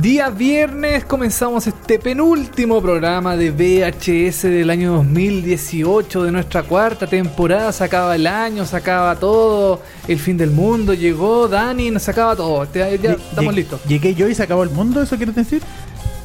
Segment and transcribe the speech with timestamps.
[0.00, 7.72] Día viernes comenzamos este penúltimo programa de VHS del año 2018 de nuestra cuarta temporada.
[7.72, 12.36] Se acaba el año, se acaba todo, el fin del mundo, llegó Dani, nos acaba
[12.36, 12.64] todo.
[12.72, 13.80] Ya, ya estamos listos.
[13.88, 15.62] Llegué yo y se acabó el mundo, ¿eso quieres decir?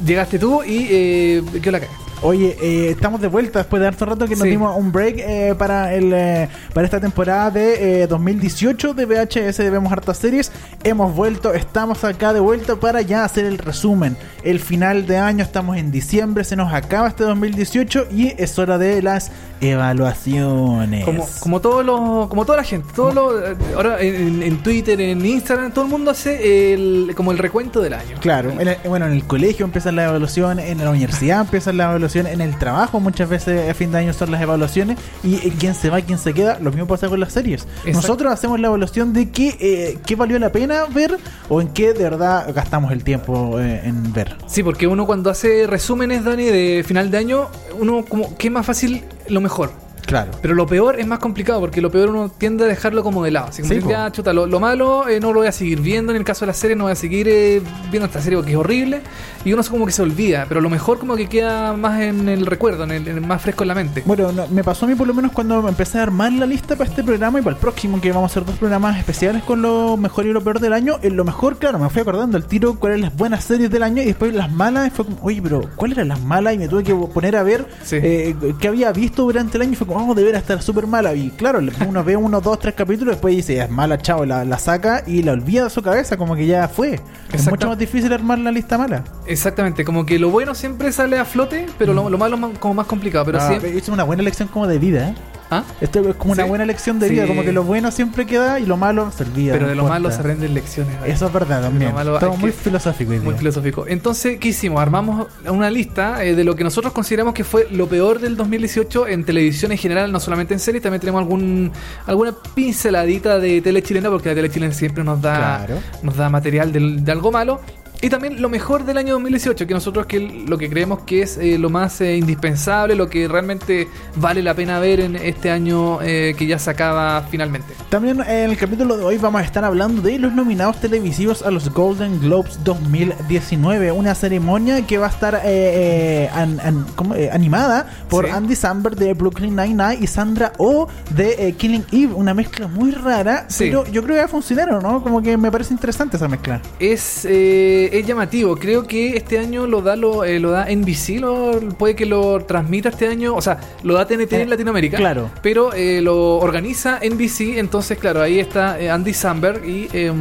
[0.06, 1.80] Llegaste tú y eh, ¿qué la?
[2.26, 4.48] Oye, eh, estamos de vuelta después de harto rato que nos Sí.
[4.48, 9.58] dimos un break eh, para el eh, para esta temporada de eh, 2018 de VHS
[9.58, 10.50] de Vemos Hartas Series.
[10.84, 14.16] Hemos vuelto, estamos acá de vuelta para ya hacer el resumen.
[14.42, 18.78] El final de año, estamos en diciembre, se nos acaba este 2018 y es hora
[18.78, 19.30] de las
[19.60, 21.04] evaluaciones.
[21.04, 25.00] Como, como todos los, como toda la gente, todos los, eh, ahora en, en Twitter,
[25.00, 28.16] en Instagram, todo el mundo hace el, como el recuento del año.
[28.20, 31.86] Claro, en el- bueno, en el colegio empiezan las evaluaciones, en la universidad empiezan las
[31.90, 35.52] evaluaciones, en el trabajo muchas veces a fin de año son las evaluaciones y eh,
[35.58, 37.62] quién se va, quién se queda, lo mismo pasa con las series.
[37.62, 37.92] Exacto.
[37.92, 41.16] Nosotros hacemos la evaluación de qué, eh, qué valió la pena ver
[41.48, 44.36] o en qué de verdad gastamos el tiempo eh, en ver.
[44.46, 47.48] Sí, porque uno cuando hace resúmenes, Dani, de final de año,
[47.78, 49.83] uno como que es más fácil lo mejor.
[50.06, 50.32] Claro.
[50.42, 53.30] Pero lo peor es más complicado porque lo peor uno tiende a dejarlo como de
[53.30, 53.48] lado.
[53.48, 53.90] Así como Sí, po.
[53.90, 56.12] ya, chuta, lo, lo malo eh, no lo voy a seguir viendo.
[56.12, 58.52] En el caso de la serie, no voy a seguir eh, viendo esta serie porque
[58.52, 59.00] es horrible.
[59.44, 60.46] Y uno se como que se olvida.
[60.48, 63.42] Pero lo mejor, como que queda más en el recuerdo, en el, en el más
[63.42, 64.02] fresco en la mente.
[64.06, 66.76] Bueno, no, me pasó a mí por lo menos cuando empecé a armar la lista
[66.76, 69.60] para este programa y para el próximo, que vamos a hacer dos programas especiales con
[69.62, 70.98] lo mejor y lo peor del año.
[71.02, 73.82] En lo mejor, claro, me fui acordando al tiro cuáles eran las buenas series del
[73.82, 74.86] año y después las malas.
[74.88, 76.54] Y fue como, oye, pero ¿cuáles eran las malas?
[76.54, 77.96] Y me tuve que poner a ver Sí.
[78.02, 81.14] eh, qué había visto durante el año y fue como, vamos, debería estar súper mala.
[81.14, 84.58] Y claro, uno ve uno, dos, tres capítulos, después dice, es mala, chao, la, la
[84.58, 87.00] saca y la olvida de su cabeza, como que ya fue.
[87.32, 89.04] Es mucho más difícil armar la lista mala.
[89.26, 92.74] Exactamente, como que lo bueno siempre sale a flote, pero lo, lo malo es como
[92.74, 93.24] más complicado.
[93.24, 93.76] Pero Ah, siempre.
[93.76, 95.14] Es una buena lección como de vida, ¿eh?
[95.50, 95.62] ¿Ah?
[95.80, 96.48] Esto es como una Sí.
[96.48, 97.28] buena lección de vida, Sí.
[97.28, 99.52] como que lo bueno siempre queda y lo malo se olvida.
[99.52, 100.00] Pero no de lo importa.
[100.00, 100.94] malo se renden lecciones.
[101.06, 101.94] Eso es verdad también.
[101.96, 103.84] Estamos muy filosóficos Muy filosófico.
[103.86, 104.80] Entonces, ¿qué hicimos?
[104.80, 109.06] Armamos una lista eh, de lo que nosotros consideramos que fue lo peor del 2018
[109.06, 111.70] en televisión en general, no solamente en series, también tenemos algún
[112.06, 115.80] alguna pinceladita de tele chilena, porque la tele chilena siempre nos da, Claro.
[116.02, 117.60] nos da material de, algo malo.
[118.02, 121.38] Y también lo mejor del año 2018, que nosotros que lo que creemos que es
[121.38, 126.02] eh, lo más eh, indispensable, lo que realmente vale la pena ver en este año
[126.02, 127.72] eh, que ya se acaba finalmente.
[127.88, 131.50] También en el capítulo de hoy vamos a estar hablando de los nominados televisivos a
[131.50, 137.14] los Golden Globes 2019, una ceremonia que va a estar an- an- ¿cómo?
[137.32, 138.30] Animada por Sí.
[138.32, 143.46] Andy Samberg de Brooklyn Nine-Nine y Sandra Oh de Killing Eve, una mezcla muy rara,
[143.48, 143.64] Sí.
[143.64, 145.02] pero yo creo que va a funcionar, ¿o ¿no?
[145.02, 146.60] Como que me parece interesante esa mezcla.
[146.78, 148.56] Es, eh, es llamativo.
[148.56, 152.40] Creo que este año lo da lo, eh, lo da NBC, lo, puede que lo
[152.44, 153.34] transmita este año.
[153.34, 154.96] O sea, lo da TNT Eh, en Latinoamérica.
[154.96, 155.30] claro.
[155.42, 157.58] Pero eh, lo organiza NBC.
[157.58, 160.12] Entonces, claro, ahí está Andy Samberg y eh,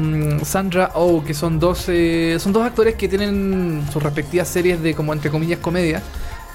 [0.44, 4.94] Sandra Oh, que son dos, eh, son dos actores que tienen sus respectivas series de,
[4.94, 6.02] como entre comillas, comedia.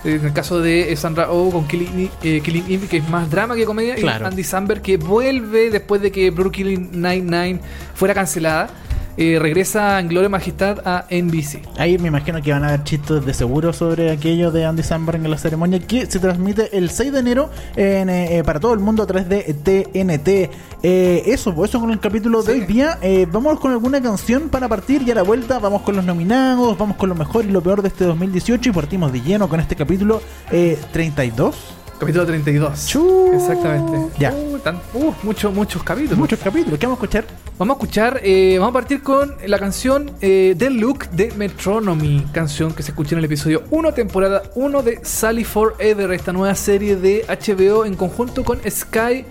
[0.04, 3.56] En el caso de Sandra Oh con Killing, eh, Killing Eve, que es más drama
[3.56, 4.26] que comedia, Claro.
[4.26, 7.58] y Andy Samberg, que vuelve después de que Brooklyn Nine-Nine
[7.96, 8.70] fuera cancelada,
[9.18, 11.60] eh, regresa en Gloria Majestad a NBC.
[11.76, 15.16] Ahí me imagino que van a haber chistes de seguro sobre aquello de Andy Samberg
[15.22, 18.72] en la ceremonia que se transmite el 6 de enero en, eh, eh, para todo
[18.72, 20.50] el mundo a través de TNT.
[20.82, 22.60] Eh, eso, pues eso con el capítulo de Sí.
[22.60, 22.98] hoy día.
[23.02, 26.78] Eh, vamos con alguna canción para partir y a la vuelta vamos con los nominados,
[26.78, 29.58] vamos con lo mejor y lo peor de este 2018 y partimos de lleno con
[29.58, 31.74] este capítulo eh, 32.
[31.98, 32.86] Capítulo 32.
[32.86, 33.32] Chu.
[33.34, 33.98] Exactamente.
[34.20, 34.32] Ya.
[34.32, 36.16] Uh, tan- uh, muchos, muchos capítulos.
[36.18, 37.24] Muchos capítulos, ¿qué vamos a escuchar?
[37.58, 42.24] Vamos a escuchar, eh, vamos a partir con la canción eh, The Look de Metronomy,
[42.32, 46.54] canción que se escucha en el episodio 1, temporada 1 de Sally Forever, esta nueva
[46.54, 49.24] serie de HBO en conjunto con Sky,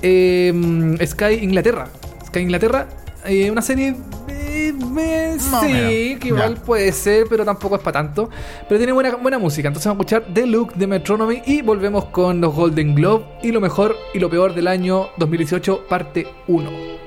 [0.00, 1.88] eh, Sky Inglaterra.
[2.28, 2.86] Sky Inglaterra,
[3.26, 3.96] eh, una serie...
[4.54, 8.30] eh, sí, que igual puede ser, pero tampoco es para tanto.
[8.68, 9.68] Pero tiene buena, buena música.
[9.68, 13.52] Entonces vamos a escuchar The Look de Metronomy y volvemos con los Golden Globe y
[13.52, 17.03] lo mejor y lo peor del año 2018, parte 1.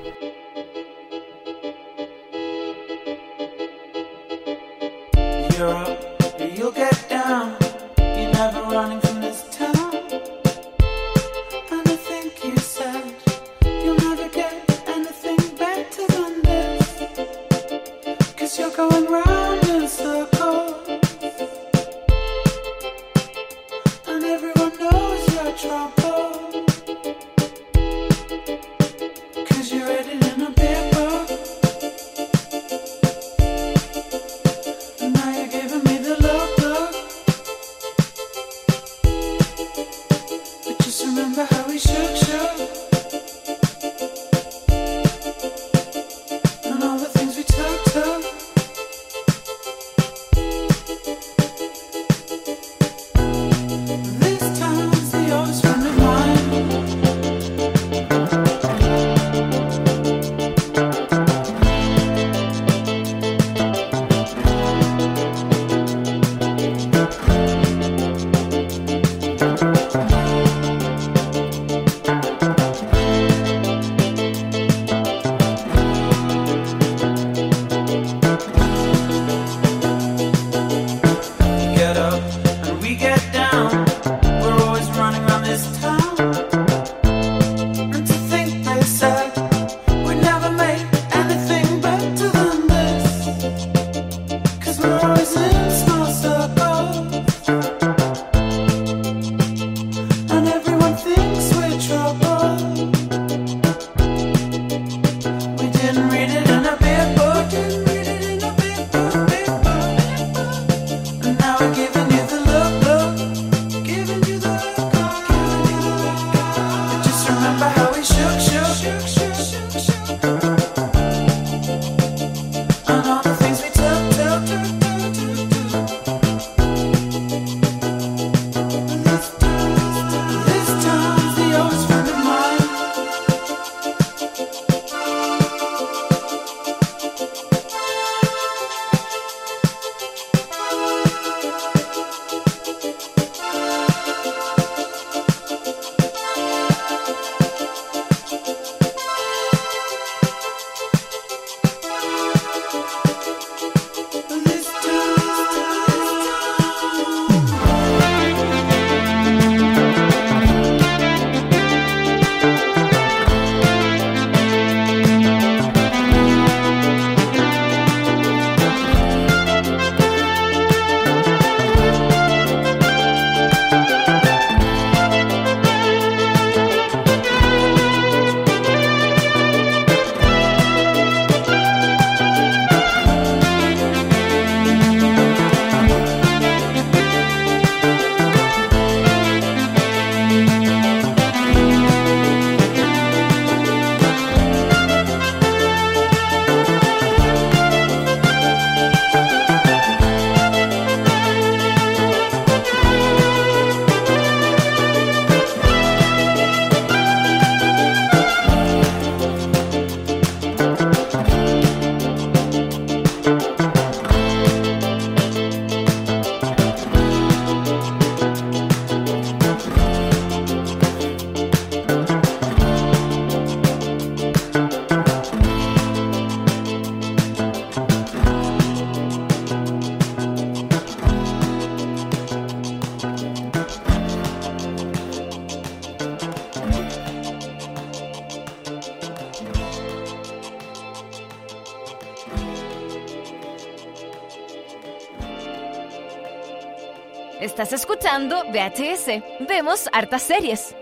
[247.77, 249.47] Escuchando VHS.
[249.47, 250.75] Vemos hartas series.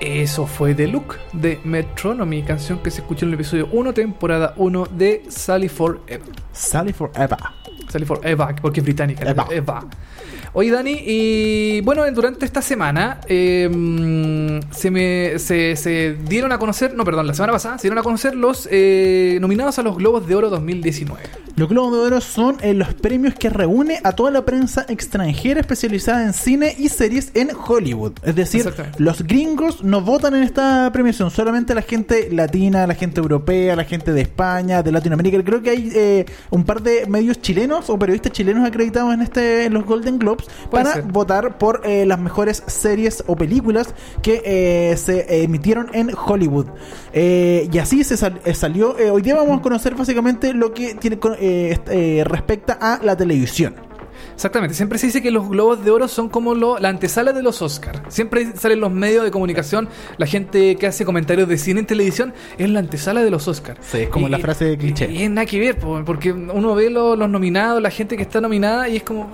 [0.00, 4.54] Eso fue The Look de Metronomy, canción que se escuchó en el episodio 1, temporada
[4.56, 6.24] 1 de Sally for Eva.
[6.52, 7.38] Sally Forever.
[7.88, 9.28] Sally for Eva, porque es británica.
[9.28, 9.46] Eva.
[9.50, 9.84] Eva.
[10.52, 16.58] Oye, Dani, y bueno, durante esta semana eh, mm, se, me, se, se dieron a
[16.58, 19.96] conocer, no, perdón, la semana pasada se dieron a conocer los eh, nominados a los
[19.96, 21.22] Globos de Oro 2019.
[21.56, 25.60] Los Globos de Oro son eh, los premios que reúne a toda la prensa extranjera
[25.60, 28.12] especializada en cine y series en Hollywood.
[28.22, 33.20] Es decir, los gringos no votan en esta premiación, solamente la gente latina, la gente
[33.20, 35.42] europea, la gente de España, de Latinoamérica.
[35.42, 39.64] Creo que hay eh, un par de medios chilenos o periodistas chilenos acreditados en este
[39.64, 41.02] en los Golden Globes Para ser.
[41.04, 46.66] votar por eh, las mejores series o películas que eh, se emitieron en Hollywood.
[47.12, 48.98] Eh, y así se sal- eh, salió.
[48.98, 53.00] eh, hoy día vamos a conocer básicamente lo que tiene con- eh, eh, respecta a
[53.02, 53.74] la televisión.
[54.36, 57.42] Exactamente, siempre se dice que los Globos de Oro son como lo- la antesala de
[57.42, 58.00] los Oscars.
[58.08, 59.88] Siempre salen los medios de comunicación,
[60.18, 63.80] la gente que hace comentarios de cine en televisión, es la antesala de los Oscars.
[63.90, 65.10] Sí, es como la frase de cliché.
[65.10, 68.14] Y, y es nada que ver, po, porque uno ve lo- los nominados, la gente
[68.16, 69.26] que está nominada, y es como,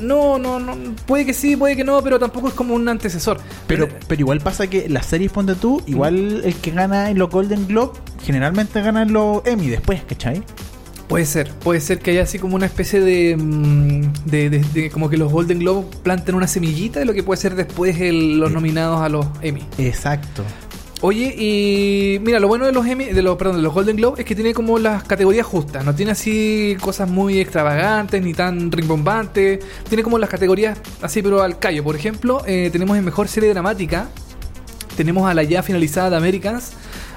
[0.00, 0.76] no, no, no,
[1.06, 3.38] puede que sí, puede que no, pero tampoco es como un antecesor.
[3.66, 7.30] Pero, pero igual pasa que las series, ponte tú, igual el que gana en los
[7.30, 10.42] Golden Globe, generalmente gana en los Emmy después, ¿cachai?
[11.10, 14.90] Puede ser, puede ser que haya así como una especie de, mm, de, de- de-
[14.90, 18.38] como que los Golden Globes planten una semillita de lo que puede ser después el-
[18.38, 19.62] los nominados a los Emmy.
[19.76, 20.44] Exacto.
[21.02, 24.20] Oye, y mira, lo bueno de los Emmy, de los, perdón, de los Golden Globe
[24.20, 28.70] es que tiene como las categorías justas, no tiene así cosas muy extravagantes ni tan
[28.70, 31.82] rimbombantes, tiene como las categorías así pero al callo.
[31.82, 34.08] Por ejemplo, eh, tenemos en mejor serie dramática,
[34.96, 36.72] tenemos a la ya finalizada de Americans,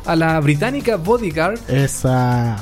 [0.06, 2.58] a la británica Bodyguard, Esa.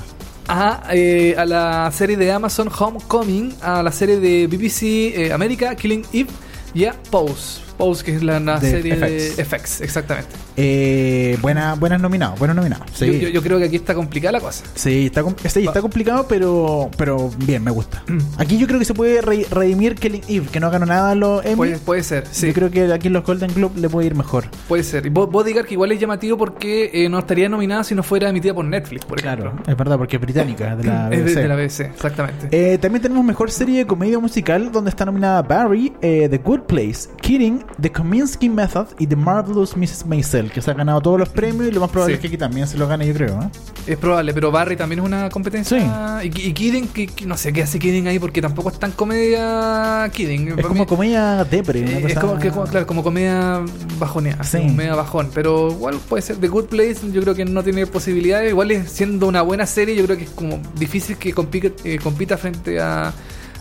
[0.47, 4.83] A, eh, a la serie de Amazon Homecoming, a la serie de BBC
[5.15, 6.29] eh, América Killing Eve
[6.73, 7.61] y a Pose.
[7.77, 9.37] Pose, que es la, serie FX.
[9.37, 10.29] de FX, exactamente.
[10.57, 12.85] Eh, buena, buenas nominados, buenos nominados.
[12.93, 14.63] Sí, Yo, yo- yo creo que aquí está complicada la cosa.
[14.75, 18.03] sí, está, sí, está complicado, pero, pero bien, me gusta.
[18.37, 21.15] Aquí yo creo que se puede re- redimir Killing Eve, que no ganó nada a
[21.15, 21.55] los Emmy.
[21.55, 22.47] Puede, puede ser, sí.
[22.47, 24.45] Yo creo que aquí en los Golden Globe le puede ir mejor.
[24.67, 25.05] Puede ser.
[25.05, 28.29] Y Bo- Bodyguard que igual es llamativo porque eh, no estaría nominada si no fuera
[28.29, 29.51] emitida por Netflix, por ejemplo.
[29.51, 31.35] Claro, es verdad, porque es británica, de la Es de, BBC.
[31.41, 32.47] de la BBC, exactamente.
[32.51, 36.61] Eh, también tenemos mejor serie de comedia musical donde está nominada Barry, eh, The Good
[36.61, 40.05] Place, Kidding, The Kominsky Method y The Marvelous Mrs.
[40.05, 42.15] Maisel, que se ha ganado todos los premios y lo más probable Sí.
[42.17, 43.41] es que aquí también se lo gane, yo creo.
[43.41, 43.49] ¿eh?
[43.87, 46.19] Es probable, pero Barry también es una competencia.
[46.23, 48.91] Y, y Kidding, que, que no sé qué hace Kidding ahí porque tampoco es tan
[48.91, 50.49] comedia Kidding.
[50.49, 51.81] Es Para como mí- comedia depre.
[51.81, 53.61] una es cosa- como, que, claro, como comedia
[53.97, 54.57] bajoneada, Sí.
[54.59, 55.29] como media bajón.
[55.33, 58.49] Pero igual puede ser The Good Place, yo creo que no tiene posibilidades.
[58.49, 61.97] Igual es- siendo una buena serie, yo creo que es como difícil que compite, eh,
[62.01, 63.13] compita frente a,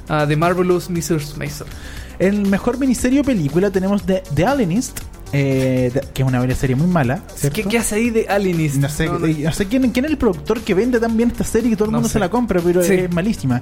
[0.08, 1.36] a The Marvelous Mrs.
[1.38, 1.66] Mason.
[2.18, 5.00] El mejor miniserie o película tenemos The, The Alienist,
[5.32, 7.22] eh, que es una serie muy mala.
[7.52, 8.76] ¿Qué, qué hace ahí de Alienist?
[8.76, 9.26] No sé, No, no.
[9.26, 11.76] eh, no sé quién, quién es el productor que vende tan bien esta serie que
[11.76, 12.14] todo el mundo sé.
[12.14, 12.94] se la compra, pero Sí.
[12.94, 13.60] es malísima.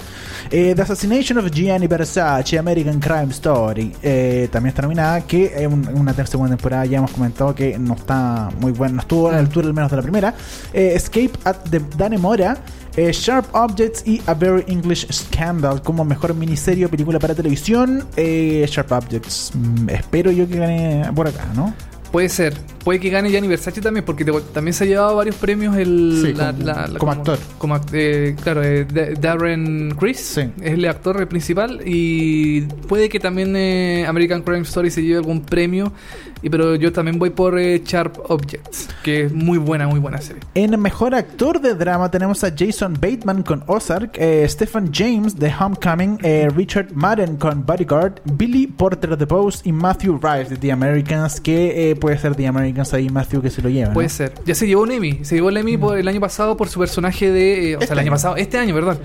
[0.51, 5.67] Eh, The Assassination of Gianni Versace, American Crime Story, eh, también está nominada, que es
[5.67, 9.33] un- una segunda temporada, ya hemos comentado que no está muy buena, no estuvo a
[9.33, 10.35] la altura al menos de la primera.
[10.73, 12.57] Escape at the Danemora.
[12.99, 18.05] Eh, Sharp Objects y A Very English Scandal como mejor miniserie o película para televisión.
[18.17, 21.73] Eh, Sharp Objects, mm, espero yo que gane por acá, ¿no?
[22.11, 22.55] Puede ser.
[22.85, 26.23] Puede que gane Gianni Versace también, porque te- también se ha llevado varios premios el,
[26.25, 27.39] Sí, como- como actor.
[27.59, 30.41] Como, eh, claro, eh, Da- Darren Criss Sí.
[30.63, 35.43] es el actor principal y puede que también eh, American Crime Story se lleve algún
[35.43, 35.93] premio.
[36.43, 40.21] Y, pero yo también voy por eh, Sharp Objects, que es muy buena, muy buena
[40.21, 40.43] serie.
[40.55, 45.53] En mejor actor de drama tenemos a Jason Bateman con Ozark, eh, Stephen James de
[45.59, 50.73] Homecoming, eh, Richard Madden con Bodyguard, Billy Porter de Pose y Matthew Rice de The
[50.73, 53.89] Americans, que puede ser The Americans ahí Matthew que se lo lleva.
[53.89, 53.95] ¿no?
[53.95, 54.33] Puede ser.
[54.47, 55.21] Ya se llevó un Emmy.
[55.25, 57.77] Se llevó el Emmy por el año pasado por su personaje de.
[57.77, 58.11] o Este sea, el año año.
[58.13, 58.99] pasado, este año, perdón.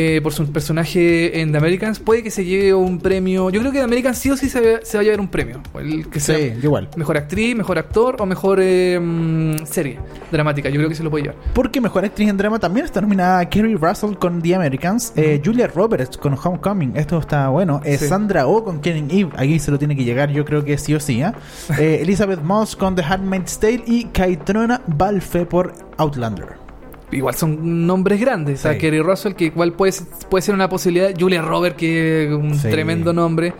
[0.00, 1.98] Eh, por su personaje en The Americans.
[1.98, 3.50] Puede que se lleve un premio.
[3.50, 5.26] Yo creo que The Americans sí o sí se, va- se va a llevar un
[5.28, 5.60] premio.
[5.74, 6.88] El que Sí, sea yo igual.
[6.96, 9.98] mejor actriz, mejor actor o mejor eh, mm, serie
[10.30, 10.68] dramática.
[10.68, 11.38] Yo creo que se lo puede llevar.
[11.52, 15.66] Porque mejor actriz en drama también está nominada Kerry Russell con The Americans, eh, Julia
[15.66, 18.06] Roberts con Homecoming, esto está bueno, eh, Sí.
[18.06, 20.94] Sandra Oh con Killing Eve, aquí se lo tiene que llegar, yo creo que sí
[20.94, 21.18] o sí.
[21.78, 26.67] Eh, Elizabeth Moss con The Handmaid's Tale y Kaitrona Balfe por Outlander.
[27.10, 28.64] Igual son nombres grandes.
[28.64, 28.78] O Sí.
[28.78, 29.92] Kerry Russell, que igual puede,
[30.28, 31.10] puede ser una posibilidad.
[31.18, 32.68] Julia Robert, que es un Sí.
[32.68, 33.54] tremendo nombre.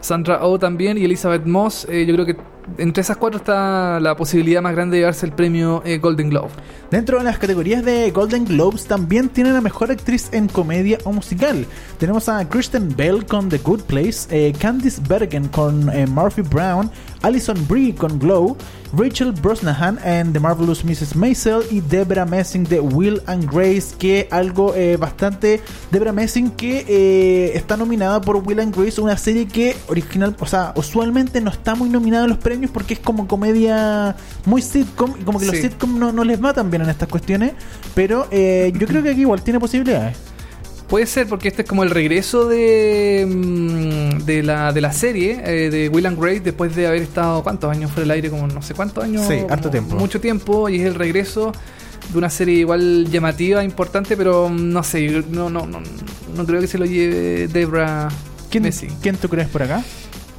[0.00, 0.96] Sandra Oh también.
[0.98, 1.86] Y Elizabeth Moss.
[1.88, 2.36] eh, yo creo que
[2.78, 6.48] entre esas cuatro está la posibilidad más grande de llevarse el premio eh, Golden Globe.
[6.90, 11.12] Dentro de las categorías de Golden Globes también tienen a mejor actriz en comedia o
[11.12, 11.66] musical.
[11.98, 16.90] Tenemos a Kristen Bell con The Good Place, eh, Candice Bergen con Murphy Brown,
[17.22, 18.56] Alison Brie con Glow,
[18.92, 21.14] Rachel Brosnahan en The Marvelous Mrs.
[21.14, 26.84] Maisel y Debra Messing de Will and Grace, que algo eh, bastante Debra Messing que
[26.88, 31.50] eh, está nominada por Will and Grace, una serie que original, o sea, usualmente no
[31.50, 35.46] está muy nominada a los premios porque es como comedia muy sitcom y como que
[35.46, 37.52] los sitcom no, no les va tan bien en estas cuestiones,
[37.94, 40.29] pero eh, yo creo que aquí igual tiene posibilidades.
[40.90, 45.40] Puede ser porque este es como el regreso de, mm, de, la, de la serie
[45.44, 48.48] eh, de Will and Grace después de haber estado cuántos años fuera del aire, como
[48.48, 49.24] no sé cuántos años.
[49.28, 49.94] Sí, harto tiempo.
[49.94, 51.52] Mucho tiempo y es el regreso
[52.12, 55.80] de una serie igual llamativa, importante, pero mm, no sé, no, no, no,
[56.36, 58.08] no creo que se lo lleve Debra
[58.50, 58.90] ¿Quién, Messing.
[59.00, 59.84] ¿quién tú crees por acá?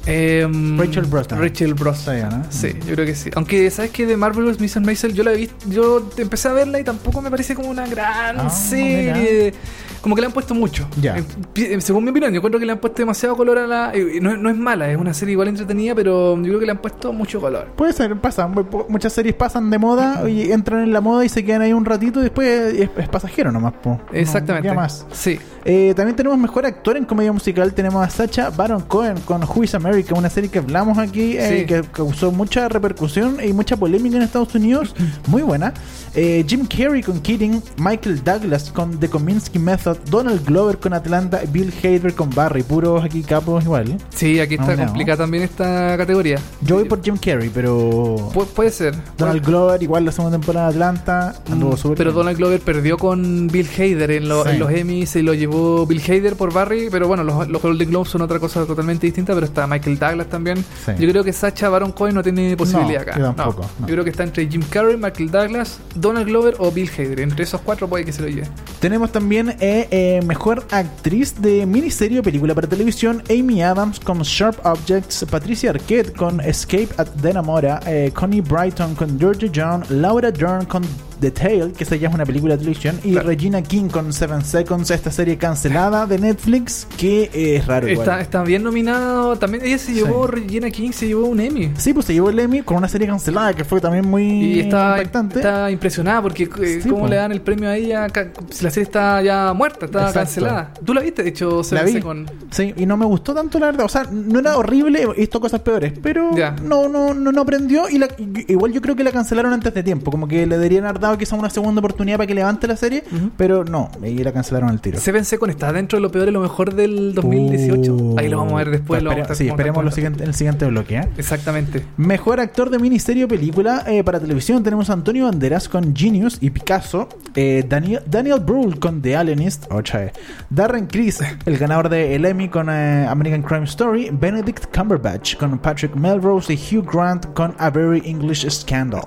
[0.04, 1.42] Em, Rachel Brosnahan.
[1.44, 2.46] Rachel Brosnahan.
[2.50, 2.72] Sí, ¿no?
[2.72, 3.30] Sí, yo creo que sí.
[3.36, 4.82] Aunque, ¿sabes que De Marvelous Mrs.
[4.82, 7.86] Maisel yo la he visto, yo empecé a verla y tampoco me parece como una
[7.86, 9.54] gran Ah, serie.
[10.02, 10.86] Como que le han puesto mucho.
[11.00, 11.16] Ya.
[11.16, 13.92] Eh, eh, según mi opinión, yo encuentro que le han puesto demasiado color a la...
[13.94, 16.72] eh, No, no es mala, es una serie igual entretenida, pero yo creo que le
[16.72, 17.68] han puesto mucho color.
[17.76, 18.46] Puede ser, pasa.
[18.48, 21.62] mu- pu- Muchas series pasan de moda y entran en la moda y se quedan
[21.62, 23.72] ahí un ratito y después es, es pasajero nomás.
[23.74, 23.90] po.
[23.90, 24.72] No Exactamente.
[24.74, 25.06] más.
[25.12, 25.38] Sí.
[25.64, 27.72] Eh, también tenemos mejor actor en comedia musical.
[27.72, 31.60] Tenemos a Sacha Baron Cohen con Who is America, una serie que hablamos aquí eh,
[31.60, 31.66] Sí.
[31.66, 34.94] que causó mucha repercusión y mucha polémica en Estados Unidos.
[35.28, 35.72] Muy buena.
[36.14, 41.72] Jim Carrey con Kidding, Michael Douglas con The Kominsky Method, Donald Glover con Atlanta, Bill
[41.82, 42.62] Hader con Barry.
[42.62, 43.96] Puros aquí capos igual.
[44.10, 44.84] Sí, aquí está No, no.
[44.86, 46.38] complicada también esta categoría.
[46.62, 48.94] Yo voy por Jim Carrey, pero Pu- puede ser.
[49.18, 52.14] Donald Glover, igual la segunda temporada de Atlanta, anduvo Mm, Pero bien.
[52.14, 54.50] Donald Glover perdió con Bill Hader en, lo- Sí.
[54.50, 57.90] en los Emmys, se lo llevó Bill Hader por Barry, pero bueno, los, los Golden
[57.90, 60.58] Globes son otra cosa totalmente distinta, pero está Michael Douglas también.
[60.58, 60.92] Sí.
[60.98, 63.34] Yo creo que Sacha Baron Cohen no tiene posibilidad No, acá.
[63.34, 63.68] tampoco.
[63.80, 67.20] Yo creo que está entre Jim Carrey, Michael Douglas, Donald Glover o Bill Hader.
[67.20, 68.48] Entre esos cuatro puede que se lo lleve.
[68.80, 74.22] Tenemos también eh, eh, mejor actriz de miniserie o película para televisión, Amy Adams con
[74.22, 80.30] Sharp Objects, Patricia Arquette con Escape at Denamora, eh, Connie Brighton con Georgia John, Laura
[80.30, 80.82] Dern con
[81.22, 83.28] The Tale, que esta ya es una película de televisión, y Claro.
[83.28, 88.06] Regina King con Seven Seconds, esta serie cancelada de Netflix, que eh, es raro igual.
[88.08, 89.36] Está, está bien nominado.
[89.38, 91.70] También ella se llevó, Regina King se llevó un Emmy.
[91.78, 94.60] Sí, pues se llevó el Emmy con una serie cancelada que fue también muy Y
[94.60, 95.36] está, impactante.
[95.38, 97.08] está impresionada porque eh, Sí, cómo po.
[97.08, 100.18] le dan el premio a ella la serie está ya muerta, está Exacto.
[100.20, 100.74] cancelada.
[100.84, 101.22] ¿Tú la viste?
[101.22, 102.00] De hecho, se La vi.
[102.00, 103.86] con Sí, y no me gustó tanto la verdad.
[103.86, 106.50] O sea, no era horrible, he visto cosas peores, pero Ya.
[106.62, 107.88] no, no, no, no aprendió.
[107.88, 108.08] Y la-
[108.48, 110.10] igual yo creo que la cancelaron antes de tiempo.
[110.10, 113.04] Como que le deberían haber dado quizá una segunda oportunidad para que levante la serie,
[113.36, 114.98] pero no, y la cancelaron al tiro.
[114.98, 117.94] Seven Second está dentro de lo peor y lo mejor del 2018.
[117.94, 118.18] Uh.
[118.18, 119.02] Ahí lo vamos a ver después.
[119.02, 120.96] lo Espere- vamos a estar sí, esperemos lo siguiente, el siguiente bloque.
[120.96, 121.08] ¿eh?
[121.16, 121.84] Exactamente.
[121.96, 126.38] Mejor actor de miniserie o película eh, para televisión tenemos a Antonio Banderas con Genius
[126.40, 130.12] y Picasso, eh, Daniel, Daniel Brühl con The Alienist, vez,
[130.50, 135.94] Darren Criss, el ganador de el Emmy con American Crime Story, Benedict Cumberbatch con Patrick
[135.94, 139.02] Melrose y Hugh Grant con A Very English Scandal.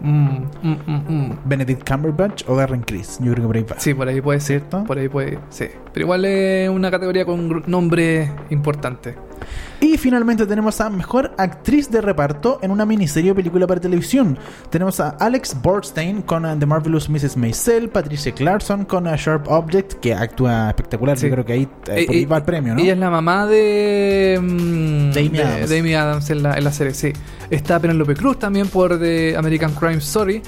[0.00, 1.38] Mm, mm, mm, mm.
[1.44, 3.80] Benedict Cumberbatch o Darren Criss, yo creo que por ahí va.
[3.80, 4.60] Sí, por ahí puede ser.
[4.60, 4.84] ¿Cierto?
[4.84, 5.66] Por ahí puede Sí.
[5.98, 9.16] Pero igual es una categoría con nombre importante.
[9.80, 14.38] Y finalmente tenemos a Mejor Actriz de Reparto en una miniserie o película para televisión.
[14.70, 17.36] Tenemos a Alex Borstein con uh, The Marvelous Mrs.
[17.36, 21.18] Maisel, Patricia Clarkson con a Sharp Object, que actúa espectacular.
[21.18, 21.26] Sí.
[21.26, 22.80] Yo creo que ahí, eh, Eh, va el premio, ¿no?
[22.80, 24.38] Ella es la mamá de.
[24.40, 25.96] mm, De Amy Adams.
[25.96, 27.12] Adams en la, en la serie, sí.
[27.50, 30.42] Está Penelope Cruz también por The American Crime Story.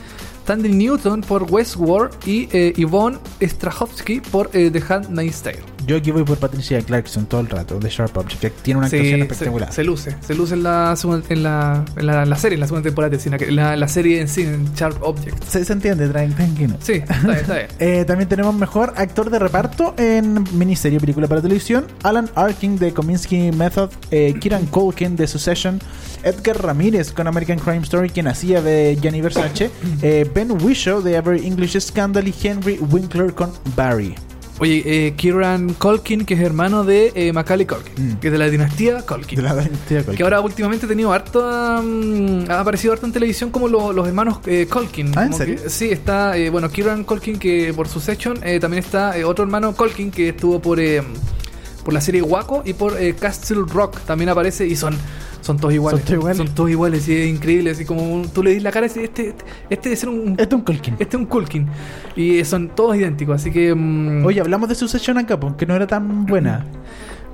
[0.44, 5.79] Tandy Newton por Westworld y eh, Yvonne Strahovski por eh, The Handmaid's Tale.
[5.90, 9.22] Yo aquí voy por Patricia Clarkson todo el rato, de Sharp Object, tiene una actuación
[9.22, 9.72] espectacular.
[9.72, 12.60] se luce, se luce en la, segunda- en la, en la, en la serie, en
[12.60, 15.42] la segunda temporada que- la, la serie en sí, en Sharp Object.
[15.48, 16.76] Se, se entiende, tran- tranquilo.
[16.80, 17.66] Sí, está bien, está bien.
[17.80, 21.86] Eh, también tenemos mejor actor de reparto en miniserie película para televisión.
[22.04, 25.80] Alan Arkin de Kominsky Method, eh, Kieran Culkin de Succession,
[26.22, 29.70] Edgar Ramírez con American Crime Story, quien hacía de Gianni Versace,
[30.02, 34.14] eh, Ben Whishaw de Every English Scandal y Henry Winkler con Barry.
[34.60, 38.16] Oye, eh, Kieran Culkin, que es hermano de eh, Macaulay Culkin, Mm.
[38.20, 39.36] que es de la dinastía Culkin.
[39.36, 40.16] De la dinastía Culkin.
[40.16, 44.06] Que ahora últimamente ha tenido harto, um, ha aparecido harto en televisión como lo- los
[44.06, 45.12] hermanos eh, Colkin.
[45.16, 45.56] Ah, ¿en serio?
[45.62, 49.74] que- sí, está, eh, bueno, Kieran Colkin que por Succession, eh, también está otro hermano
[49.74, 50.78] Colkin que estuvo por,
[51.82, 54.94] por la serie Waco y por Castle Rock, también aparece y son...
[55.40, 56.00] Son todos iguales.
[56.00, 56.36] Son todos iguales.
[56.36, 57.70] Son todos iguales y es increíble.
[57.70, 60.08] Así como un- tú le dis la cara y dices, este, este, este debe ser
[60.10, 60.94] un, Este es un Culkin.
[60.98, 61.66] este es un Culkin.
[62.16, 63.36] Y son todos idénticos.
[63.36, 63.74] Así que.
[63.74, 66.64] mm, Oye, hablamos de Succession acá, porque no era tan buena.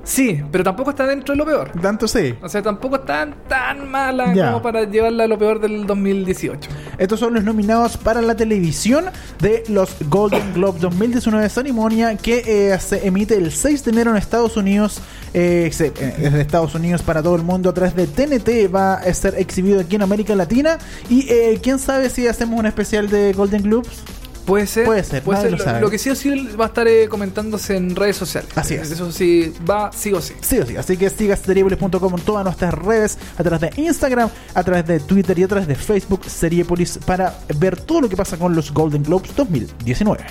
[0.09, 1.73] Sí, pero tampoco está dentro de lo peor.
[1.83, 2.33] Tanto sí.
[2.41, 6.71] O sea, tampoco es tan, tan mala como para llevarla a lo peor del 2018.
[6.97, 9.07] Estos son los nominados para la televisión
[9.41, 14.17] de los Golden Globe 2019 ceremonia que eh, se emite el 6 de enero en
[14.19, 15.01] Estados Unidos.
[15.35, 18.73] eh, se- eh, es de Estados Unidos para todo el mundo a través de TNT.
[18.73, 20.79] Va a ser exhibido aquí en América Latina.
[21.11, 24.03] Y eh, quién sabe si hacemos un especial de Golden Globes.
[24.47, 24.87] Puede ser.
[24.87, 27.77] Puede ser, nadie lo Lo, lo que sí o sí va a estar eh, comentándose
[27.77, 28.49] en redes sociales.
[28.55, 28.91] Así es.
[28.91, 30.35] Eso sí, va sí o sí.
[30.41, 34.31] Sí o sí, así que sigas seriepolis.com en todas nuestras redes, a través de Instagram,
[34.55, 38.17] a través de Twitter y a través de Facebook Seriepolis para ver todo lo que
[38.17, 40.25] pasa con los Golden Globes 2019.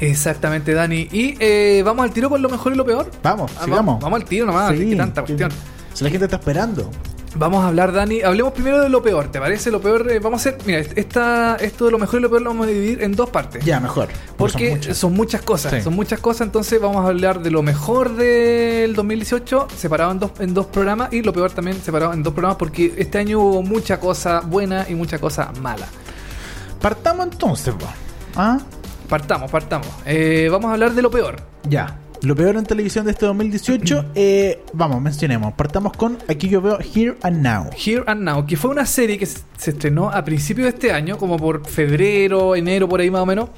[0.00, 1.08] Exactamente, Dani.
[1.10, 3.10] Y eh, vamos al tiro con lo mejor y lo peor.
[3.22, 3.86] Vamos, Ah, sigamos.
[3.86, 4.76] Vamos, vamos al tiro nomás.
[4.76, 5.50] Sí, tanta que- cuestión.
[5.94, 6.90] Si la gente está esperando.
[7.36, 8.22] Vamos a hablar, Dani.
[8.22, 9.28] Hablemos primero de lo peor.
[9.28, 9.70] ¿Te parece?
[9.70, 10.10] Lo peor.
[10.10, 10.58] eh, vamos a hacer.
[10.66, 13.30] Mira, esta, esto de lo mejor y lo peor lo vamos a dividir en dos
[13.30, 13.64] partes.
[13.64, 14.08] Ya, mejor.
[14.36, 15.40] Porque son son, muchas.
[15.42, 15.80] cosas, Sí.
[15.82, 20.32] son muchas cosas, entonces vamos a hablar de lo mejor del 2018, separado en dos,
[20.40, 23.62] en dos programas, y lo peor también separado en dos programas, porque este año hubo
[23.62, 25.86] mucha cosa buena y mucha cosa mala.
[26.80, 27.74] Partamos entonces.
[28.36, 28.58] ¿Ah?
[29.08, 29.88] Partamos, partamos.
[30.04, 31.36] Eh, vamos a hablar de lo peor.
[31.68, 31.96] Ya.
[32.22, 35.54] Lo peor en televisión de este 2018, eh, vamos, mencionemos.
[35.54, 37.70] Partamos con, aquí yo veo Here and Now.
[37.72, 41.16] Here and Now, que fue una serie que se estrenó a principios de este año,
[41.16, 43.48] como por febrero, enero, por ahí más o menos,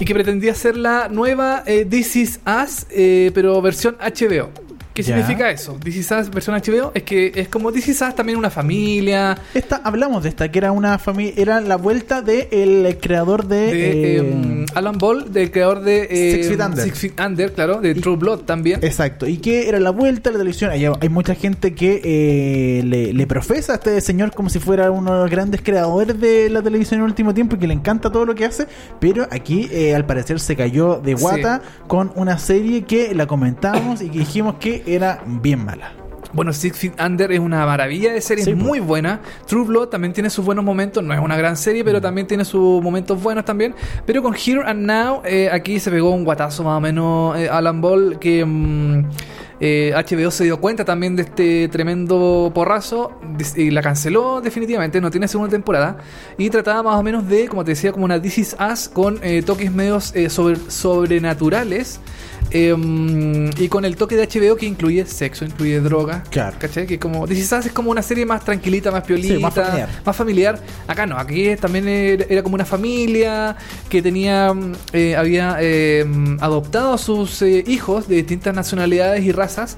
[0.00, 4.50] y que pretendía ser la nueva eh, This Is Us, eh, pero versión HBO.
[4.94, 5.16] ¿Qué Ya.
[5.16, 5.78] significa eso?
[5.82, 9.38] This Is Us versión HBO es que es como This Is Us también una familia,
[9.54, 13.56] Esta, hablamos de esta, que era una familia, era la vuelta del creador de...
[13.66, 16.84] de eh, em, Alan Ball, del creador de eh, Six Feet Under.
[16.84, 18.80] Six Feet Under, claro, de Y- True Blood también.
[18.82, 20.70] Exacto, y que era la vuelta a la televisión.
[20.70, 24.90] Hay, hay mucha gente que eh, le, le profesa a este señor como si fuera
[24.90, 27.74] uno de los grandes creadores de la televisión en el último tiempo y que le
[27.74, 28.66] encanta todo lo que hace,
[29.00, 34.00] pero aquí eh, al parecer se cayó de guata con una serie que la comentábamos
[34.02, 35.92] y que dijimos que era bien mala.
[36.34, 39.20] Bueno, Six Feet Under es una maravilla de serie, Sí, muy buena.
[39.46, 41.86] True Blood también tiene sus buenos momentos, no es una gran serie, Mm.
[41.86, 43.74] pero también tiene sus momentos buenos también.
[44.06, 47.50] Pero con Here and Now, eh, aquí se pegó un guatazo más o menos eh,
[47.50, 49.04] Alan Ball, que mm,
[49.60, 53.12] eh, HBO se dio cuenta también de este tremendo porrazo
[53.54, 55.98] y la canceló definitivamente, no tiene segunda temporada.
[56.38, 59.18] Y trataba más o menos de, como te decía, como una This Is Us con
[59.22, 62.00] eh, toques medios eh, sobre- sobrenaturales.
[62.52, 66.22] Eh, y con el toque de HBO que incluye sexo, incluye droga.
[66.30, 66.56] Claro.
[66.58, 66.86] ¿Cachai?
[66.86, 69.88] Que como Us es como una serie más tranquilita, más piolita, Sí, más familiar.
[70.04, 70.60] más familiar.
[70.86, 73.56] Acá no, aquí también era, era como una familia
[73.88, 79.24] que tenía, mm, eh, había eh, mm, adoptado a sus eh, hijos de distintas nacionalidades
[79.24, 79.76] y razas.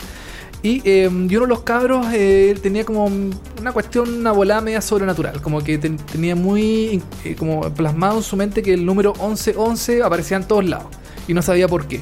[0.63, 4.81] Y, eh, y uno de los cabros eh, tenía como una cuestión, una volada media
[4.81, 5.43] sobrenatural.
[5.43, 10.03] Como que ten- tenía muy eh, como plasmado en su mente que el número 1111
[10.03, 10.87] aparecía en todos lados.
[11.29, 12.01] Y no sabía por qué.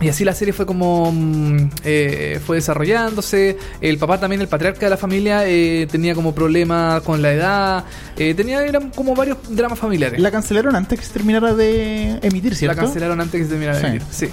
[0.00, 3.58] Y así la serie fue como mm, eh, fue desarrollándose.
[3.80, 7.84] El papá también, el patriarca de la familia, eh, tenía como problemas con la edad.
[8.16, 10.18] Eh, tenía eran como varios dramas familiares.
[10.18, 12.76] La cancelaron antes que se terminara de emitir, ¿cierto?
[12.76, 13.86] La cancelaron antes que se terminara de Sí.
[13.88, 14.06] emitir.
[14.10, 14.28] Sí.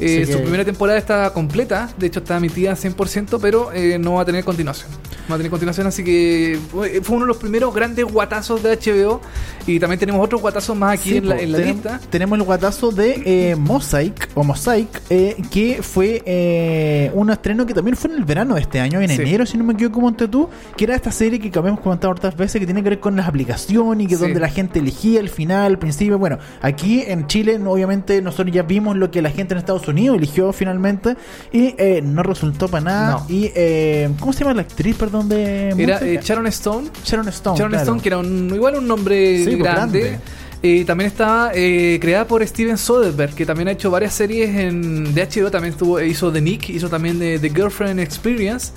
[0.00, 4.14] Eh, Su que- primera temporada está completa, de hecho está emitida 100%, pero eh, no
[4.14, 4.88] va a tener continuación.
[4.90, 8.62] No va a tener continuación, así que eh, fue uno de los primeros grandes guatazos
[8.62, 9.20] de HBO.
[9.64, 12.00] Y también tenemos otros guatazos más aquí Sí, en la, en la lista.
[12.10, 17.72] Tenemos el guatazo de eh, Mosaic, o Mosaic, eh, que fue eh, un estreno que
[17.74, 19.22] también fue en el verano de este año, en Sí.
[19.22, 22.36] enero, si no me equivoco, Monte tú, que era esta serie que habíamos comentado otras
[22.36, 24.22] veces, que tiene que ver con las aplicaciones y que Sí.
[24.22, 26.18] donde la gente elegía el final, el principio.
[26.18, 30.16] Bueno, aquí en Chile, obviamente, nosotros ya vimos lo que la gente en Estados Unidos
[30.18, 31.16] eligió finalmente
[31.52, 33.10] y eh, no resultó para nada.
[33.12, 33.26] No.
[33.28, 36.90] Y, eh, ¿cómo se llama la actriz, perdón, de Era eh, Sharon Stone.
[37.04, 37.56] Sharon Stone.
[37.56, 37.84] Sharon claro.
[37.84, 40.00] Stone, que era un, igual un nombre Sí, pues, grande.
[40.00, 40.84] grande.
[40.84, 45.26] También estaba eh, creada por Steven Soderbergh, que también ha hecho varias series en, de
[45.26, 45.50] HBO.
[45.50, 48.72] También estuvo, hizo The Nick, hizo también de The Girlfriend Experience.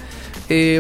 [0.47, 0.79] Eh,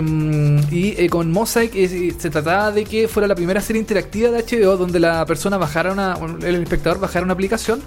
[0.71, 4.43] y eh, con Mosaic eh, se trataba de que fuera la primera serie interactiva de
[4.43, 7.81] HBO donde la persona bajara una, el espectador bajara una aplicación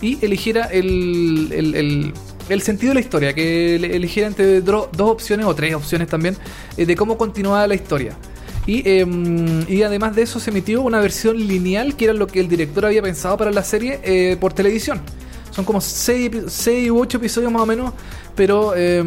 [0.00, 1.48] y eligiera el,
[2.48, 6.36] el- sentido de la historia, que eligiera entre dos opciones o tres opciones también
[6.76, 8.16] eh, de cómo continuaba la historia.
[8.66, 9.04] Y, eh,
[9.68, 12.86] y además de eso se emitió una versión lineal, que era lo que el director
[12.86, 15.00] había pensado para la serie, eh, por televisión.
[15.54, 17.92] Son como 6 u 8 episodios más o menos,
[18.34, 19.04] pero eh,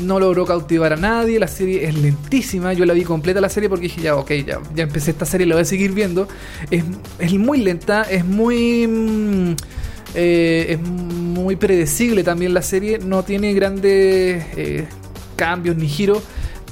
[0.00, 1.38] no logró cautivar a nadie.
[1.38, 2.72] La serie es lentísima.
[2.72, 5.46] Yo la vi completa la serie porque dije, ya, ok, ya, ya empecé esta serie,
[5.46, 6.26] la voy a seguir viendo.
[6.70, 6.82] Es,
[7.18, 8.86] es muy lenta, es muy...
[8.86, 9.54] mm,
[10.14, 14.88] eh, es muy predecible también la serie, no tiene grandes eh,
[15.36, 16.22] cambios ni giros.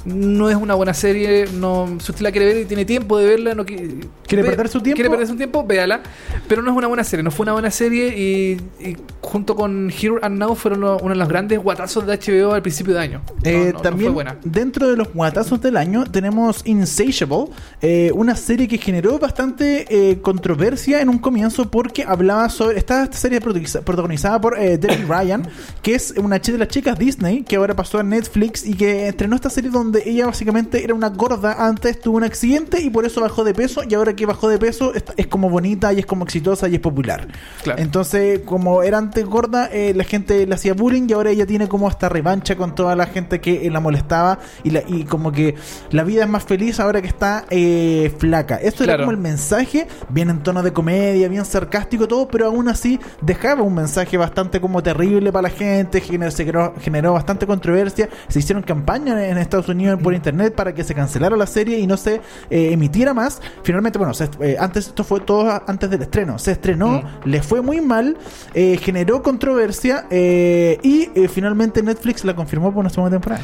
[0.05, 3.25] No es una buena serie, no, si usted la quiere ver y tiene tiempo de
[3.25, 4.95] verla, no qui- ¿Quiere ve- perder su tiempo?
[4.95, 6.01] Quiere perder su tiempo, véala.
[6.47, 9.89] Pero no es una buena serie, no fue una buena serie y, y junto con
[9.89, 13.21] Here and Now fueron uno de los grandes guatazos de HBO al principio de año.
[13.43, 14.37] No, Eh, no- no también fue buena.
[14.43, 17.45] dentro de los guatazos del año tenemos Insatiable,
[17.81, 23.03] eh, una serie que generó bastante eh, controversia en un comienzo porque hablaba sobre esta,
[23.03, 25.47] esta serie protagoniza- protagonizada por eh, Debbie Ryan,
[25.81, 29.35] que es una de las chicas Disney que ahora pasó a Netflix y que estrenó
[29.35, 33.21] esta serie donde ella básicamente era una gorda antes tuvo un accidente y por eso
[33.21, 36.05] bajó de peso y ahora que bajó de peso es, es como bonita y es
[36.05, 37.27] como exitosa y es popular.
[37.63, 37.81] Claro.
[37.81, 41.67] Entonces, como era antes gorda, eh, la gente le hacía bullying y ahora ella tiene
[41.67, 45.31] como esta revancha con toda la gente que eh, la molestaba y, la, y como
[45.31, 45.55] que
[45.91, 48.55] la vida es más feliz ahora que está eh, flaca.
[48.55, 52.67] Esto era como el mensaje, bien en tono de comedia, bien sarcástico todo, pero aún
[52.67, 58.39] así dejaba un mensaje bastante como terrible para la gente, generó, generó bastante controversia, se
[58.39, 61.97] hicieron campañas en Estados Unidos por internet para que se cancelara la serie y no
[61.97, 62.15] se
[62.49, 63.41] eh, emitiera más.
[63.63, 67.61] Finalmente, bueno, se- eh, antes esto fue todo antes del estreno, se estrenó, le fue
[67.61, 68.17] muy mal,
[68.53, 73.41] eh, generó controversia y finalmente Netflix la confirmó por una segunda temporada.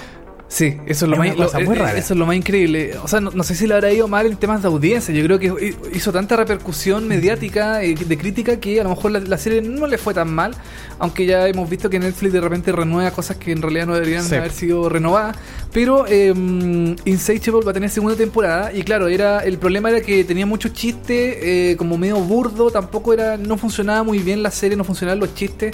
[0.54, 1.98] Sí, eso es lo, Es más, una cosa lo- muy eh, rara.
[1.98, 2.98] eso es lo más increíble.
[3.02, 5.14] O sea, no, no sé si le habrá ido mal en temas de audiencia.
[5.16, 9.20] Yo creo que hizo tanta repercusión mediática y de crítica que a lo mejor la,
[9.22, 10.54] la serie no le fue tan mal.
[11.00, 14.26] Aunque ya hemos visto que Netflix de repente renueva cosas que en realidad no deberían
[14.26, 14.36] Sí.
[14.36, 15.38] haber sido renovadas.
[15.72, 16.34] Pero eh,
[17.06, 18.74] Insatiable va a tener segunda temporada.
[18.74, 22.70] Y claro, era el problema era que tenía muchos chistes, eh, como medio burdo.
[22.72, 25.74] Tampoco era no funcionaba muy bien la serie, no funcionaban los chistes.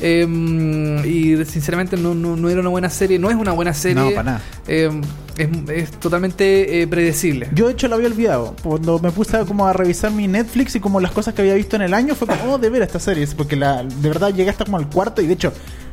[0.00, 4.02] Eh, y sinceramente no, no, no era una buena serie, no es una buena serie.
[4.02, 4.42] No, para nada.
[4.66, 4.90] Eh,
[5.36, 7.48] es, es totalmente eh, predecible.
[7.54, 8.54] Yo de hecho la había olvidado.
[8.62, 11.76] Cuando me puse como a revisar mi Netflix y como las cosas que había visto
[11.76, 13.26] en el año, fue como, oh, de ver esta serie.
[13.36, 15.52] Porque la, de verdad llegué hasta como al cuarto y de hecho,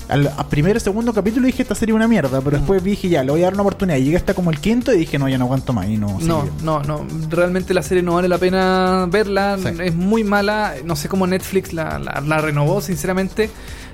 [0.09, 2.41] al a primer segundo capítulo dije esta serie es una mierda.
[2.41, 3.97] Pero después dije ya, le voy a dar una oportunidad.
[3.97, 5.87] Y llegué hasta como el quinto y dije, no, ya no aguanto más.
[5.87, 7.05] Y no, No, no, no.
[7.29, 9.57] Realmente la serie no vale la pena verla.
[9.57, 9.69] Sí.
[9.83, 10.73] Es muy mala.
[10.85, 13.49] No sé cómo Netflix la, la- la renovó, sinceramente.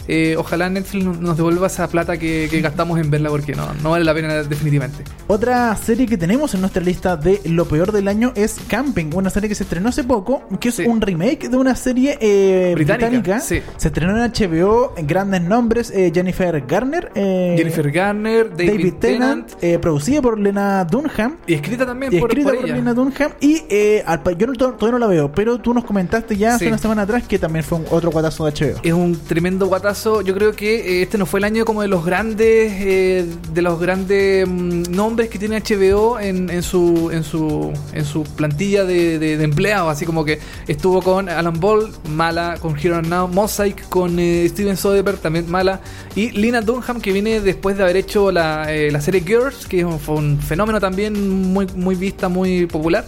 [0.07, 3.91] Eh, ojalá Netflix nos- devuelva esa plata que, que gastamos en verla porque no, no
[3.91, 5.03] vale la pena definitivamente.
[5.27, 9.29] Otra serie que tenemos en nuestra lista de lo peor del año es Camping, una
[9.29, 10.83] serie que se estrenó hace poco, que es Sí.
[10.85, 13.39] un remake de una serie eh, Británica, británica.
[13.41, 13.61] sí.
[13.77, 19.47] Se estrenó en HBO, en grandes nombres, eh, Jennifer Garner, Jennifer Garner, David, David Tennant,
[19.55, 21.37] Tennant, producida por Lena Dunham.
[21.47, 22.67] y escrita también y por, escrita por.
[22.69, 23.63] Lena Dunham y
[24.05, 26.67] al yo no- todavía no la veo pero tú nos comentaste ya hace Sí.
[26.67, 29.96] una semana atrás que también fue un- otro guatazo de HBO Es un tremendo guatazo.
[30.03, 33.61] Yo creo que eh, este no fue el año como de los grandes, eh, de
[33.61, 39.17] los grandes mm, nombres que tiene HBO en, su en su en su plantilla de,
[39.19, 39.91] de- empleados.
[39.91, 44.77] Así como que estuvo con Alan Ball, mala, con Hero Now, Mosaic, con eh, Steven
[44.77, 45.81] Soderbergh, también mala,
[46.15, 50.15] y Lina Dunham que viene después de haber hecho la, la serie Girls, que fue
[50.15, 53.05] un fenómeno también muy muy vista, muy popular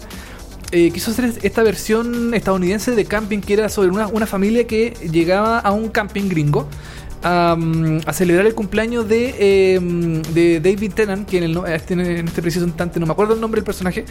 [0.72, 4.94] eh, quiso hacer esta versión estadounidense de camping que era sobre una, una familia que
[5.10, 6.68] llegaba a un camping gringo
[7.22, 9.80] a, celebrar el cumpleaños de, eh,
[10.32, 11.38] de David Tennant, que
[11.74, 14.04] este- en este preciso instante no me acuerdo el nombre del personaje,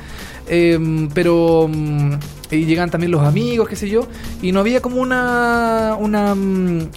[0.47, 2.13] eh, pero mm,
[2.51, 4.07] y llegan también los amigos, qué sé yo,
[4.41, 6.89] y no había como una, una mm,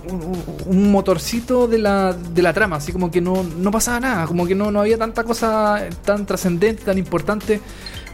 [0.66, 4.46] un, motorcito de la, de la trama, así como que no, no pasaba nada, como
[4.46, 7.60] que no, no había tanta cosa tan trascendente, tan importante.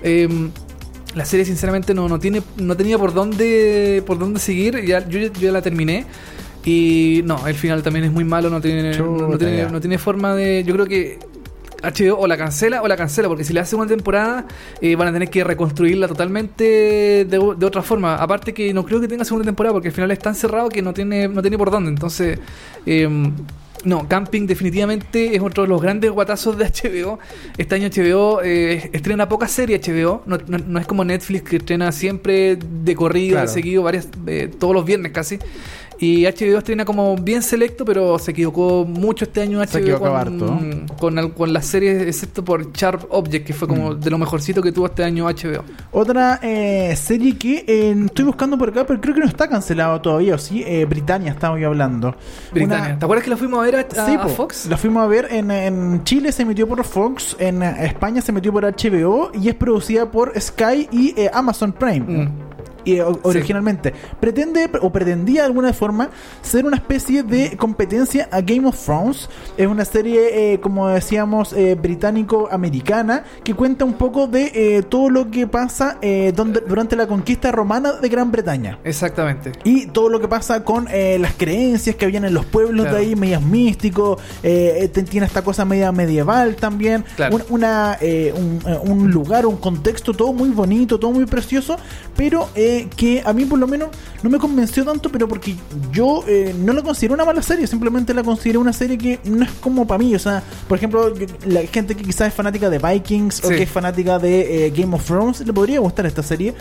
[0.03, 0.29] Eh,
[1.19, 4.85] la serie sinceramente no, no tiene no tenía por dónde por dónde seguir.
[4.87, 6.07] Ya, yo, yo ya la terminé.
[6.65, 9.69] Y no el final también es muy malo no tiene no, tiene, ya.
[9.69, 11.19] no tiene forma de yo creo que
[11.83, 14.47] HBO o la cancela o la cancela porque si le hace una temporada
[14.81, 18.17] eh, van a tener que reconstruirla totalmente de, de otra forma.
[18.17, 20.83] Aparte que no creo que tenga segunda temporada porque el final es tan cerrado que
[20.83, 21.91] no tiene no tiene por dónde.
[21.91, 22.39] Entonces
[22.87, 23.09] eh,
[23.85, 27.19] no, Camping definitivamente es otro de los grandes guatazos de HBO.
[27.57, 30.23] Este año HBO eh, estrena pocas series HBO.
[30.27, 33.47] No, no- no es como Netflix que estrena siempre de corrido, Claro.
[33.49, 35.39] de seguido, varias, eh, todos los viernes casi.
[36.01, 40.05] Y HBO estrena como bien selecto, pero se equivocó mucho este año HBO Se equivocó
[40.05, 40.61] con, harto.
[40.99, 44.01] con, con las series, excepto por Sharp Object, que fue como Mm.
[44.01, 45.65] de lo mejorcito que tuvo este año HBO.
[45.93, 50.01] otra eh, serie que eh, estoy buscando por acá pero creo que no está cancelado
[50.01, 52.15] todavía ¿o sí Eh, Britannia estamos hablando
[52.53, 52.91] Britannia.
[52.91, 54.29] Una- ¿Te acuerdas que la fuimos a ver a, a- Sí, a po.
[54.29, 54.67] Fox?
[54.67, 58.53] La fuimos a ver en, en Chile, se emitió por Fox, en España se emitió
[58.53, 62.01] por HBO y es producida por Sky y eh, Amazon Prime.
[62.25, 62.48] Mm.
[62.89, 66.11] Eh, originalmente pretende o pretendía de alguna forma
[66.43, 71.53] ser una especie de competencia a Game of Thrones es una serie eh, como decíamos
[71.53, 75.99] eh, británico americana que cuenta un poco de todo lo que pasa
[76.35, 79.53] donde, durante la conquista romana de Gran Bretaña Exactamente.
[79.65, 82.97] y todo lo que pasa con las creencias que habían en los pueblos Claro.
[82.99, 87.37] de ahí, medias místicos, tiene esta cosa media medieval también, Claro.
[87.37, 87.99] Un- una,
[88.35, 91.77] un, un lugar, un contexto, todo muy bonito, todo muy precioso,
[92.17, 93.89] pero eh, que a mí por lo menos
[94.23, 95.55] no me convenció tanto, pero porque
[95.93, 99.45] yo eh, no la considero una mala serie, simplemente la considero una serie que no
[99.45, 101.13] es como para mí, o sea, por ejemplo,
[101.47, 104.95] la gente que quizás es fanática de Vikings o que es fanática de eh, Game
[104.95, 106.55] of Thrones, le podría gustar esta serie,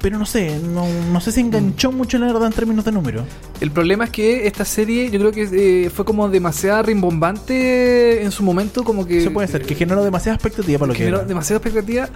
[0.00, 3.24] pero no sé, no, no sé si enganchó mucho la verdad en términos de número.
[3.60, 8.30] El problema es que esta serie yo creo que eh, fue como demasiado rimbombante en
[8.30, 9.18] su momento, como que...
[9.18, 11.26] Eso puede ser, que generó demasiada expectativa para lo que generó era.
[11.26, 12.08] demasiada expectativa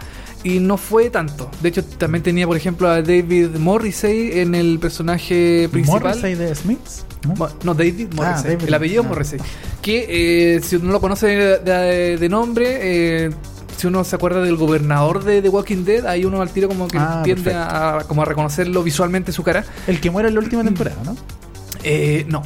[0.45, 1.51] y no fue tanto.
[1.63, 6.03] De hecho, también tenía, por ejemplo, a David Morrissey en el personaje principal.
[6.03, 7.35] Morrissey de Smiths, ¿no?
[7.65, 8.53] No, David Morrissey.
[8.57, 9.05] David, el apellido ah.
[9.05, 9.39] es Morrissey.
[9.81, 12.79] Que eh, si uno lo conoce de, de- de nombre,
[13.27, 13.31] eh,
[13.77, 16.87] si uno se acuerda del gobernador de The Walking Dead, ahí uno al tiro como
[16.89, 19.65] que Ah, tiende a, como a reconocerlo visualmente su cara.
[19.87, 21.17] El que muere en la última temporada, ¿no?
[21.83, 22.43] Eh, no,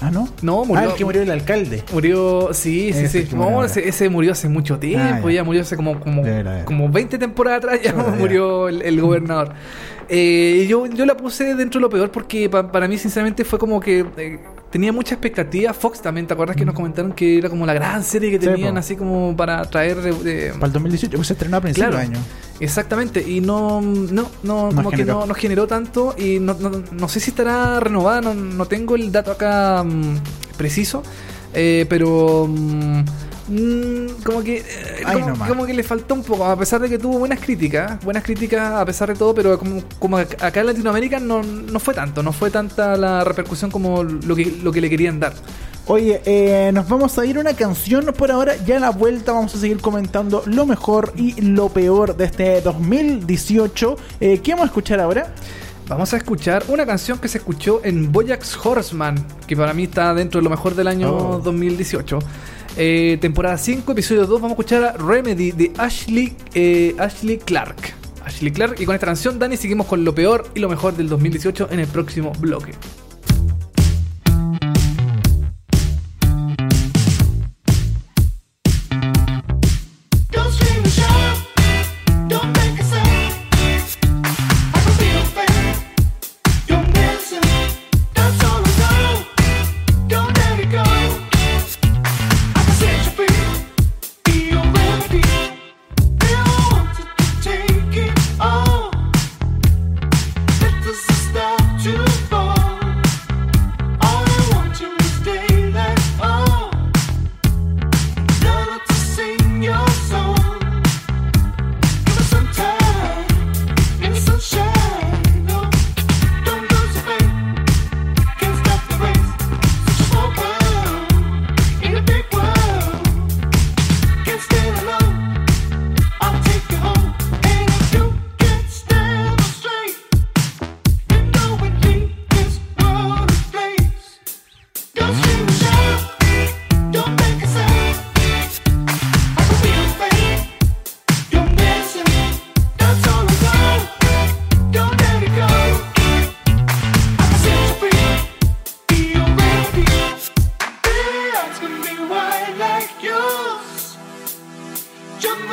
[0.00, 0.28] Ah, ¿no?
[0.42, 0.90] no, Ah, murió.
[0.90, 1.82] el que murió el alcalde.
[1.92, 3.34] Murió, sí, sí, Ese sí.
[3.34, 5.36] No, ese, ese murió hace mucho tiempo, Ah, ya.
[5.38, 5.44] ya.
[5.44, 6.22] murió hace como, como,
[6.64, 7.92] como 20 temporadas atrás, ya.
[7.94, 9.52] murió el, el gobernador.
[10.08, 13.58] Eh, yo, yo la puse dentro de lo peor porque pa- para mí, sinceramente, fue
[13.58, 14.38] como que eh,
[14.70, 15.74] tenía mucha expectativa.
[15.74, 18.78] Fox también, ¿te acuerdas que nos comentaron que era como la gran serie que tenían,
[18.78, 22.10] así como para traer Para el 2018, pues se estrenó a principios Claro.
[22.10, 22.24] de año.
[22.60, 25.20] Exactamente, y no, no, no, No como que generó.
[25.20, 28.96] no, no generó tanto y no, no, no sé si estará renovada, no, no tengo
[28.96, 30.16] el dato acá mm,
[30.56, 31.02] preciso,
[31.54, 33.04] eh, pero mm,
[33.48, 34.64] mm, como que eh,
[35.48, 38.72] como, que le faltó un poco, a pesar de que tuvo buenas críticas, buenas críticas
[38.74, 42.22] a pesar de todo, pero como, como ac- acá en Latinoamérica no, no fue tanto,
[42.22, 45.32] no fue tanta la repercusión como lo que, lo que le querían dar.
[45.90, 48.54] Oye, eh, nos vamos a ir a una canción por ahora.
[48.66, 52.60] Ya a la vuelta vamos a seguir comentando lo mejor y lo peor de este
[52.60, 53.96] 2018.
[54.20, 55.32] Eh, ¿Qué vamos a escuchar ahora?
[55.88, 59.14] Vamos a escuchar una canción que se escuchó en Boyax Horseman,
[59.46, 61.38] que para mí está dentro de lo mejor del año Oh.
[61.38, 62.18] 2018.
[62.80, 67.76] Eh, temporada 5, episodio 2, vamos a escuchar a Remedy de Ashley, eh, Ashley Clark.
[68.24, 71.08] Ashley Clark, y con esta canción, Dani, seguimos con lo peor y lo mejor del
[71.08, 72.74] 2018 en el próximo bloque.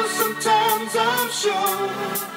[0.07, 2.34] sometimes I'm sure.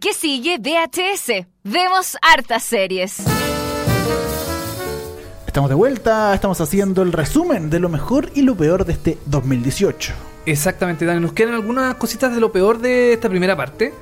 [0.00, 1.46] Que sigue VHS.
[1.62, 3.22] Vemos hartas series.
[5.46, 9.18] Estamos de vuelta, estamos haciendo el resumen de lo mejor y lo peor de este
[9.26, 10.14] 2018.
[10.46, 11.20] Exactamente, Dani.
[11.20, 13.94] Nos quedan algunas cositas de lo peor de esta primera parte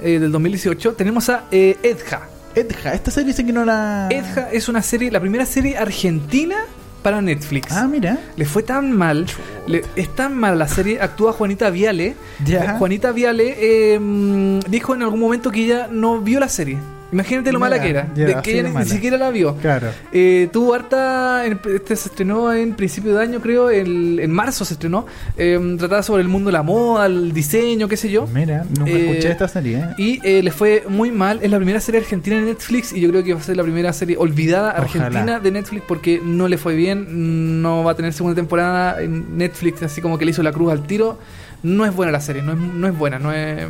[0.00, 0.92] eh, del 2018.
[0.92, 2.28] Tenemos a eh, Edja.
[2.54, 4.06] Edja, esta serie dice que no la...
[4.10, 6.58] Edja es una serie, la primera serie argentina
[7.02, 7.72] para Netflix.
[7.72, 8.18] Ah, mira.
[8.36, 9.26] Le fue tan mal,
[9.66, 12.16] le- es tan mala la serie, actúa Juanita Viale.
[12.44, 12.76] Ya.
[12.78, 16.78] Juanita Viale eh, mm, dijo en algún momento que ella no vio la serie.
[17.10, 19.56] Imagínate lo mala que era, de que de ella ni, siquiera la vio.
[19.56, 19.88] Claro.
[20.12, 21.46] Eh, tuvo harta.
[21.46, 23.70] Este se estrenó en principio de año, creo.
[23.70, 25.06] el- en marzo se estrenó.
[25.36, 28.26] Eh, trataba sobre el mundo de la moda, el diseño, qué sé yo.
[28.26, 29.78] Mira, nunca Eh, escuché esta serie.
[29.78, 29.84] ¿eh?
[29.96, 31.38] Y eh, le fue muy mal.
[31.42, 32.92] Es la primera serie argentina en Netflix.
[32.92, 35.06] Y yo creo que va a ser la primera serie olvidada Ojalá.
[35.06, 37.62] argentina de Netflix porque no le fue bien.
[37.62, 40.72] No va a tener segunda temporada en Netflix, así como que le hizo la cruz
[40.72, 41.18] al tiro.
[41.62, 43.66] No es buena la serie, no es, no es buena, no es.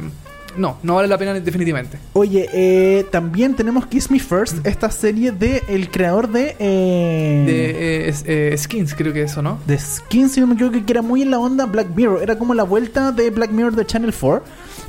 [0.58, 1.98] No, no vale la pena definitivamente.
[2.12, 6.56] Oye, eh, también tenemos Kiss Me First, esta serie de el creador de...
[6.58, 9.58] eh, De eh, es- eh, Skins, creo que eso, ¿no?
[9.66, 12.22] de Skin, si no me equivoco, que era muy en la onda Black Mirror.
[12.22, 14.42] Era como la vuelta de Black Mirror de Channel 4.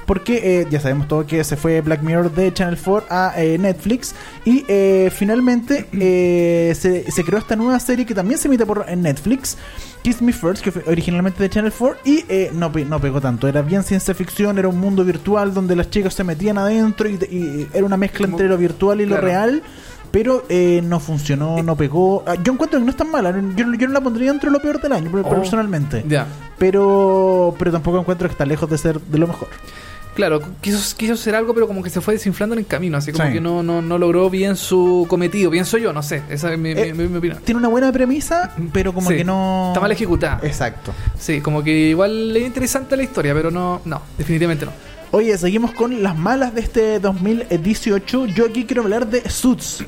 [0.10, 3.60] Porque eh, ya sabemos todo que se fue Black Mirror de Channel 4 a eh,
[3.60, 4.16] Netflix.
[4.44, 8.86] Y eh, finalmente eh, se, se creó esta nueva serie que también se emite por
[8.88, 9.56] en Netflix.
[10.02, 11.98] Kiss Me First, que fue originalmente de Channel 4.
[12.06, 13.48] Y eh, no, no pegó tanto.
[13.48, 17.08] Era bien ciencia ficción, era un mundo virtual donde las chicas se metían adentro.
[17.08, 19.62] Y, y era una mezcla Como- entre lo virtual y lo real.
[20.10, 22.24] Pero eh, no funcionó, no pegó.
[22.26, 23.30] Ah, Yo encuentro que no es tan mala.
[23.56, 25.30] Yo, yo no la pondría dentro de lo peor del año, Oh.
[25.30, 26.04] personalmente.
[26.08, 26.26] Ya.
[26.58, 29.50] Pero pero tampoco encuentro que está lejos de ser de lo mejor.
[30.20, 33.14] Claro, quiso, quiso hacer algo, pero como que se fue desinflando en el camino, así
[33.14, 33.34] como Sí.
[33.36, 35.50] que no, no, no logró bien su cometido.
[35.50, 37.40] Pienso yo, no sé, esa es mi, mi- Eh, mi- mi opinión.
[37.46, 39.68] Tiene una buena premisa, pero como Sí, que no.
[39.70, 40.42] Está mal ejecutada.
[40.44, 40.94] Exacto.
[41.18, 44.74] Sí, como que igual es interesante la historia, pero no, no, definitivamente no.
[45.12, 48.26] Oye, seguimos con las malas de este 2018.
[48.28, 49.84] Yo aquí quiero hablar de Suits.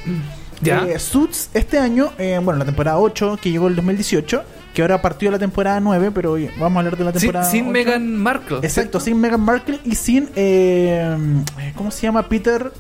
[0.61, 0.85] Ya.
[0.87, 4.43] Eh, Suits este año, eh, bueno, la temporada 8 que llegó el 2018,
[4.73, 7.63] que ahora partió la temporada 9, pero vamos a hablar de la Sin, temporada sin
[7.65, 7.71] 8.
[7.71, 8.57] Meghan Markle.
[8.61, 10.29] Exacto, sin Meghan Markle y sin.
[10.35, 11.15] eh,
[11.75, 12.27] ¿Cómo se llama?
[12.29, 12.71] Peter.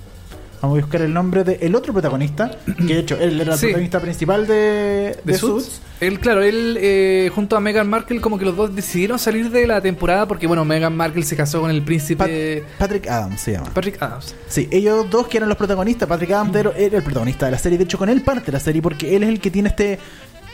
[0.61, 2.51] Vamos a buscar el nombre del otro protagonista.
[2.77, 3.65] Que de hecho, él era el Sí.
[3.65, 5.63] protagonista principal de, De de Suits.
[5.65, 5.81] Suits.
[6.01, 9.65] Él, claro, él eh, junto a Meghan Markle, como que los dos decidieron salir de
[9.65, 13.53] la temporada porque, bueno, Meghan Markle se casó con el príncipe Pat- Patrick Adams se
[13.53, 13.71] llama.
[13.73, 14.35] Patrick Adams.
[14.47, 16.07] Sí, ellos dos que eran los protagonistas.
[16.07, 17.79] Patrick Adams era era el protagonista de la serie.
[17.79, 19.97] De hecho, con él parte la serie porque él es el que tiene este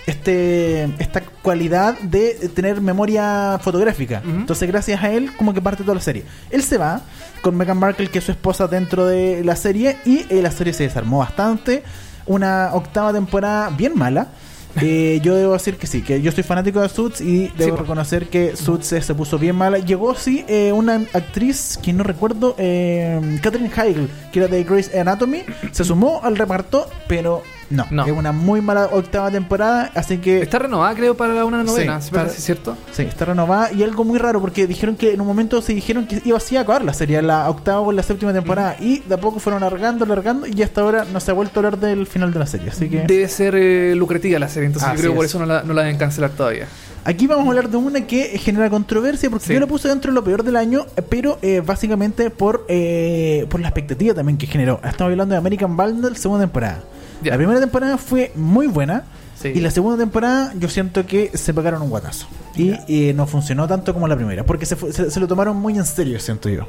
[0.07, 4.21] este esta cualidad de tener memoria fotográfica.
[4.25, 4.37] Ujú.
[4.37, 6.23] Entonces, gracias a él, como que parte toda la serie.
[6.49, 7.01] Él se va
[7.41, 10.73] con Meghan Markle, que es su esposa dentro de la serie, y eh, la serie
[10.73, 11.83] se desarmó bastante.
[12.25, 14.29] Una octava temporada bien mala.
[14.79, 17.81] Eh, yo debo decir que sí, que yo soy fanático de Suits y debo po.
[17.81, 19.79] reconocer que Suits se, se puso bien mala.
[19.79, 24.93] Llegó, sí, eh, una actriz que no recuerdo, eh, Catherine Heigl, que era de Grey's
[24.93, 28.05] Anatomy, se sumó al reparto, pero no, No.
[28.05, 30.41] es una muy mala octava temporada, así que...
[30.41, 32.77] Está renovada, creo, para una novena, Sí, ¿sí parece está- cierto?
[32.91, 36.07] Sí, está renovada y algo muy raro porque dijeron que en un momento se dijeron
[36.07, 39.15] que iba así a acabar la serie, la octava o la séptima temporada y de
[39.15, 42.07] a poco fueron alargando, alargando y hasta ahora no se ha vuelto a hablar del
[42.07, 42.69] final de la serie.
[42.69, 45.31] Así que Debe ser eh, lucrativa la serie, entonces yo creo que por es.
[45.31, 46.67] eso no la, no la deben cancelar todavía.
[47.05, 49.53] aquí vamos a hablar de una que genera controversia porque Sí.
[49.53, 53.45] yo la puse dentro de lo peor del año, eh, pero eh, básicamente por, eh,
[53.49, 54.79] por la expectativa también que generó.
[54.83, 56.79] Estamos hablando de American Vandal, segunda temporada.
[57.23, 57.31] Ya.
[57.31, 59.03] La primera temporada fue muy buena.
[59.41, 59.49] Sí.
[59.49, 62.27] Y la segunda temporada yo siento que se pegaron un guatazo.
[62.55, 64.43] Y eh, no funcionó tanto como la primera.
[64.43, 66.67] Porque se, fue- se, se lo tomaron muy en serio, siento yo.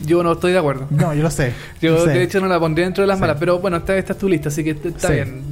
[0.00, 0.86] Yo no estoy de acuerdo.
[0.90, 1.52] No, yo lo sé.
[1.80, 2.10] Yo lo sé.
[2.10, 3.20] de hecho no la pondría dentro de las Sí.
[3.20, 5.14] malas, pero bueno, esta, esta es tu lista, así que está Sí.
[5.14, 5.42] bien.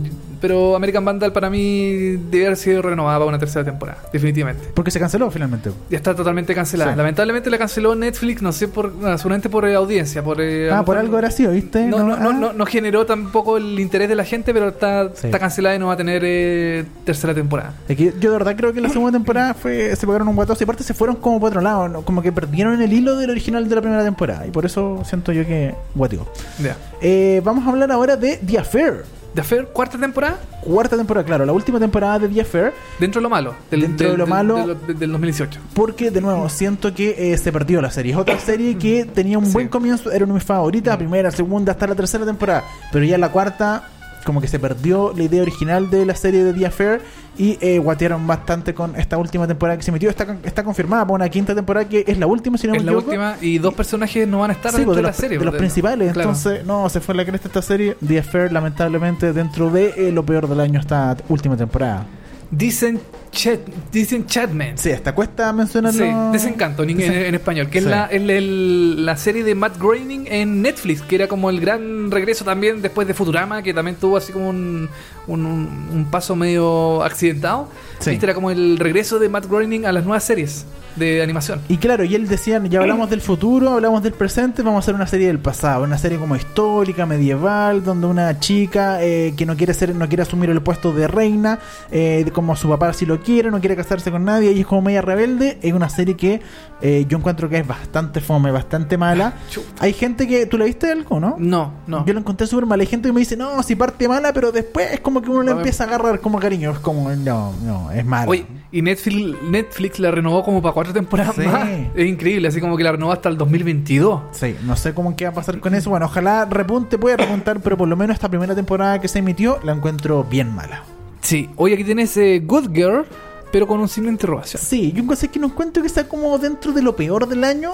[0.40, 4.68] Pero American Vandal para mí debe haber sido renovada para una tercera temporada, definitivamente.
[4.74, 5.70] Porque se canceló finalmente.
[5.90, 6.92] Ya está totalmente cancelada.
[6.92, 6.96] Sí.
[6.98, 10.84] Lamentablemente la canceló Netflix, no sé por, bueno, seguramente por eh, audiencia, por eh, Ah,
[10.84, 11.86] por algo era así, ¿viste?
[11.86, 12.32] No, no, no, ah.
[12.32, 15.26] no, no generó tampoco el interés de la gente, pero está, Sí.
[15.26, 17.74] está cancelada y no va a tener eh, tercera temporada.
[17.88, 20.82] Yo de verdad creo que la segunda temporada fue se pegaron un guatazo y aparte
[20.82, 22.02] se fueron como por otro lado, ¿no?
[22.02, 25.32] como que perdieron el hilo del original de la primera temporada y por eso siento
[25.32, 26.26] yo que guático.
[26.62, 26.76] Ya.
[27.00, 29.04] Eh, vamos a hablar ahora de The Affair.
[29.36, 33.22] The Affair, cuarta temporada, Cuarta temporada, claro, la última temporada de The Affair, dentro de
[33.22, 33.54] lo malo.
[33.70, 34.66] Del, Dentro de lo del- malo.
[34.66, 35.60] del- del 2018.
[35.74, 38.10] porque de nuevo siento que eh, se perdió la serie.
[38.12, 39.52] Es otra serie que tenía un Sí.
[39.52, 43.04] buen comienzo, era una de mis favoritas, la primera, segunda, hasta la tercera temporada, pero
[43.04, 43.84] ya la cuarta
[44.26, 47.00] como que se perdió la idea original de la serie de The Affair
[47.38, 50.10] y eh, guatearon bastante con esta última temporada que se emitió.
[50.10, 52.92] Está, está confirmada para una quinta temporada que es la última, si no es la
[52.92, 55.16] última y dos personajes no van a estar Sí, dentro pues, de de la los,
[55.16, 55.38] serie.
[55.38, 56.12] de los pues, principales.
[56.12, 56.30] claro.
[56.30, 57.96] Entonces, no, se fue la cresta esta serie.
[58.06, 62.04] The Affair, lamentablemente, dentro de eh, lo peor del año esta última temporada.
[62.50, 63.00] Dicen
[63.36, 63.60] Chat,
[63.92, 64.78] dicen Chatman.
[64.78, 66.04] Sí, hasta cuesta mencionarlo.
[66.06, 67.84] Sí, Desencanto en, en- en español, que Sí.
[67.84, 71.60] es la, el- el- la serie de Matt Groening en Netflix, que era como el
[71.60, 74.88] gran regreso también después de Futurama, que también tuvo así como un,
[75.26, 75.44] un,
[75.92, 77.68] un- paso medio accidentado.
[77.98, 78.10] Sí.
[78.10, 80.64] Viste, era como el regreso de Matt Groening a las nuevas series
[80.96, 81.60] de animación.
[81.68, 84.94] Y claro, y él decía, ya hablamos del futuro, hablamos del presente, vamos a hacer
[84.94, 89.56] una serie del pasado, una serie como histórica, medieval, donde una chica eh, que no
[89.58, 91.58] quiere ser, no quiere asumir el puesto de reina,
[91.90, 94.82] eh, como su papá sí lo quiere, no quiere casarse con nadie, y es como
[94.82, 96.40] media rebelde, es una serie que
[96.80, 99.34] eh, yo encuentro que es bastante fome, bastante mala.
[99.50, 99.66] Chuta.
[99.84, 101.34] Hay gente que, ¿tú la viste algo, no?
[101.38, 102.06] No, no.
[102.06, 102.78] Yo lo encontré súper mal.
[102.80, 105.42] Hay gente que me dice, no, si parte mala, pero después es como que uno
[105.42, 105.62] le A ver.
[105.62, 106.70] empieza a agarrar como cariño.
[106.70, 108.30] Es como, no, no, es malo.
[108.30, 111.42] Oye, y Netflix, Netflix la renovó como para cuatro temporadas Sí.
[111.42, 111.68] más.
[111.94, 114.20] Es increíble, así como que la renovó hasta el 2022.
[114.32, 115.90] Sí, no sé cómo qué va a pasar con eso.
[115.90, 119.58] Bueno, ojalá repunte, puede repuntar, pero por lo menos esta primera temporada que se emitió
[119.64, 120.82] la encuentro bien mala.
[121.26, 123.04] Sí, hoy aquí tienes eh, Good Girl,
[123.50, 124.62] pero con un signo de interrogación.
[124.62, 127.72] Sí, yo sé que no encuentro que está como dentro de lo peor del año.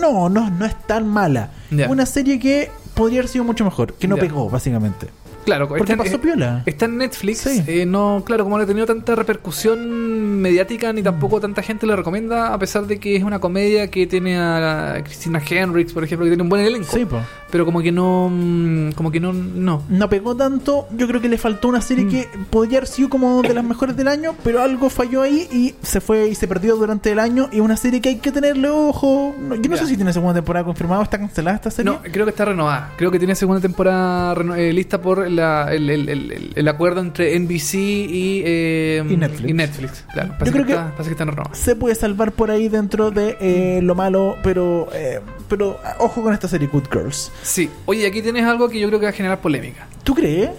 [0.00, 1.50] No, no, no es tan mala.
[1.88, 5.08] Una serie que podría haber sido mucho mejor, que no pegó, básicamente.
[5.44, 6.62] Claro, Porque está, pasó eh, piola.
[6.66, 7.38] está en Netflix.
[7.40, 7.62] Sí.
[7.66, 11.96] eh, no, claro, como no ha tenido tanta repercusión mediática ni tampoco tanta gente lo
[11.96, 16.24] recomienda, a pesar de que es una comedia que tiene a Christina Hendricks, por ejemplo,
[16.24, 16.88] que tiene un buen elenco.
[16.92, 17.18] Sí, po.
[17.50, 18.28] Pero como que no.
[18.32, 19.32] mm, Como que no.
[19.32, 19.82] No.
[19.88, 20.88] no pegó tanto.
[20.96, 22.10] Yo creo que le faltó una serie Mm.
[22.10, 25.74] que podría haber sido como de las mejores del año, pero algo falló ahí y
[25.82, 27.48] se fue y se perdió durante el año.
[27.52, 29.34] Y una serie que hay que tenerle ojo.
[29.40, 31.92] No, yo no sé si tiene segunda temporada confirmada o está cancelada esta serie.
[31.92, 32.92] No, creo que está renovada.
[32.96, 37.00] Creo que tiene segunda temporada eh, lista por la- el, el- el- el- el acuerdo
[37.00, 39.16] entre NBC y, eh, Y
[39.52, 40.04] Netflix.
[40.12, 41.58] Claro, Yo creo que, que- está, que renovadas.
[41.58, 46.32] Se puede salvar por ahí dentro de eh, lo malo, pero eh, pero ojo con
[46.34, 47.30] esta serie Good Girls.
[47.42, 47.68] Sí.
[47.86, 49.86] Oye, aquí tienes algo que yo creo que va a generar polémica.
[50.02, 50.50] ¿Tú crees?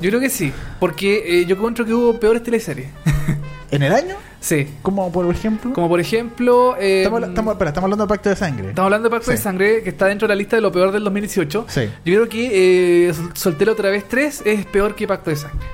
[0.00, 0.52] Yo creo que sí.
[0.80, 2.88] Porque eh, yo encuentro que hubo peores teleseries.
[3.74, 4.14] ¿En el año?
[4.40, 4.68] sí.
[4.82, 5.72] Como por ejemplo.
[5.72, 6.76] Como por ejemplo.
[6.78, 8.68] eh, Estamos, estamos- espera, estamos hablando de Pacto de Sangre.
[8.70, 9.36] estamos hablando de Pacto de.
[9.36, 11.66] Sangre, que está dentro de la lista de lo peor del 2018.
[11.68, 11.82] Sí.
[12.04, 15.66] Yo creo que eh, Sol- Soltero otra vez 3 es peor que Pacto de Sangre.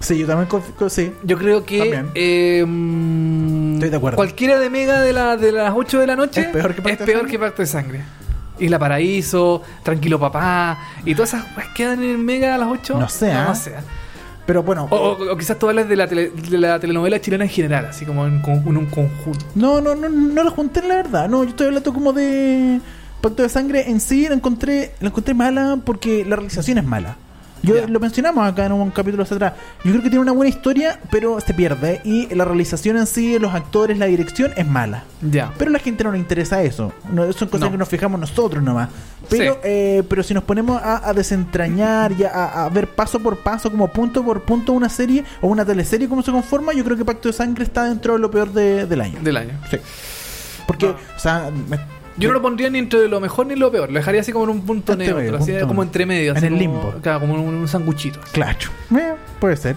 [0.00, 0.88] Sí, yo también confío.
[0.90, 1.12] Sí.
[1.22, 1.78] Yo creo que.
[1.78, 2.10] También.
[2.14, 2.60] eh,
[3.74, 4.16] Estoy de acuerdo.
[4.16, 6.88] Cualquiera de Mega de, la, de las 8 de la noche Es peor que Pacto
[6.90, 7.32] es de peor Sangre.
[7.32, 8.00] que Pacto de Sangre.
[8.58, 11.44] Isla Paraíso, Tranquilo Papá, y todas esas
[11.74, 12.98] quedan en Mega a las 8.
[12.98, 13.74] No sé, No, no sé.
[14.46, 14.86] Pero bueno.
[14.90, 17.86] O, o- o quizás tú hablas de la, tele- de la telenovela chilena en general,
[17.86, 19.44] así como en, con- en un conjunto.
[19.54, 21.28] No, no, no, no la junté la verdad.
[21.28, 22.80] No, yo estoy hablando como de
[23.20, 24.26] Pacto de Sangre en sí.
[24.28, 27.16] La encontré, la encontré mala porque la realización es mala.
[27.66, 29.52] Yo lo mencionamos acá en un capítulo hacia atrás.
[29.84, 32.00] Yo creo que tiene una buena historia, pero se pierde.
[32.04, 35.04] Y la realización en sí, los actores, la dirección es mala.
[35.22, 35.52] Ya.
[35.58, 36.92] Pero a la gente no le interesa eso.
[37.12, 37.72] No, son cosas No.
[37.72, 38.88] que nos fijamos nosotros nomás.
[39.28, 39.58] Pero, Sí.
[39.64, 43.70] eh, pero si nos ponemos a, a desentrañar y a, a ver paso por paso,
[43.70, 47.04] como punto por punto, una serie o una teleserie, cómo se conforma, yo creo que
[47.04, 49.18] Pacto de Sangre está dentro de lo peor de- del año.
[49.20, 49.50] Del año.
[49.70, 49.78] Sí.
[50.66, 50.92] Porque, No.
[50.92, 51.50] o sea,
[52.18, 53.90] Yo no lo pondría ni entre lo mejor ni lo peor.
[53.90, 55.86] Lo dejaría así como en un punto Entre neutro, así punto como medio.
[55.88, 56.30] entre medio.
[56.32, 56.94] En así el como- limbo.
[57.02, 58.20] Claro, como un, un sanguchito.
[58.32, 58.58] Claro.
[58.96, 59.76] Eh, puede ser.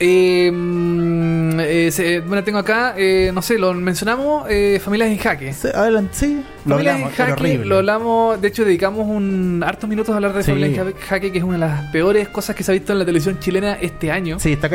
[0.00, 5.18] Eh, mm, eh, se- bueno, tengo acá, eh, no sé, lo mencionamos, eh, Familias en
[5.18, 5.52] Jaque.
[5.52, 6.42] Sí, adelante, sí.
[6.64, 10.42] Lo Familias hablamos, Jaque, lo hablamos, de hecho dedicamos un hartos minutos a hablar de
[10.42, 10.50] Sí.
[10.52, 12.98] Familias en Jaque, que es una de las peores cosas que se ha visto en
[13.00, 14.38] la televisión chilena este año.
[14.38, 14.68] Sí, está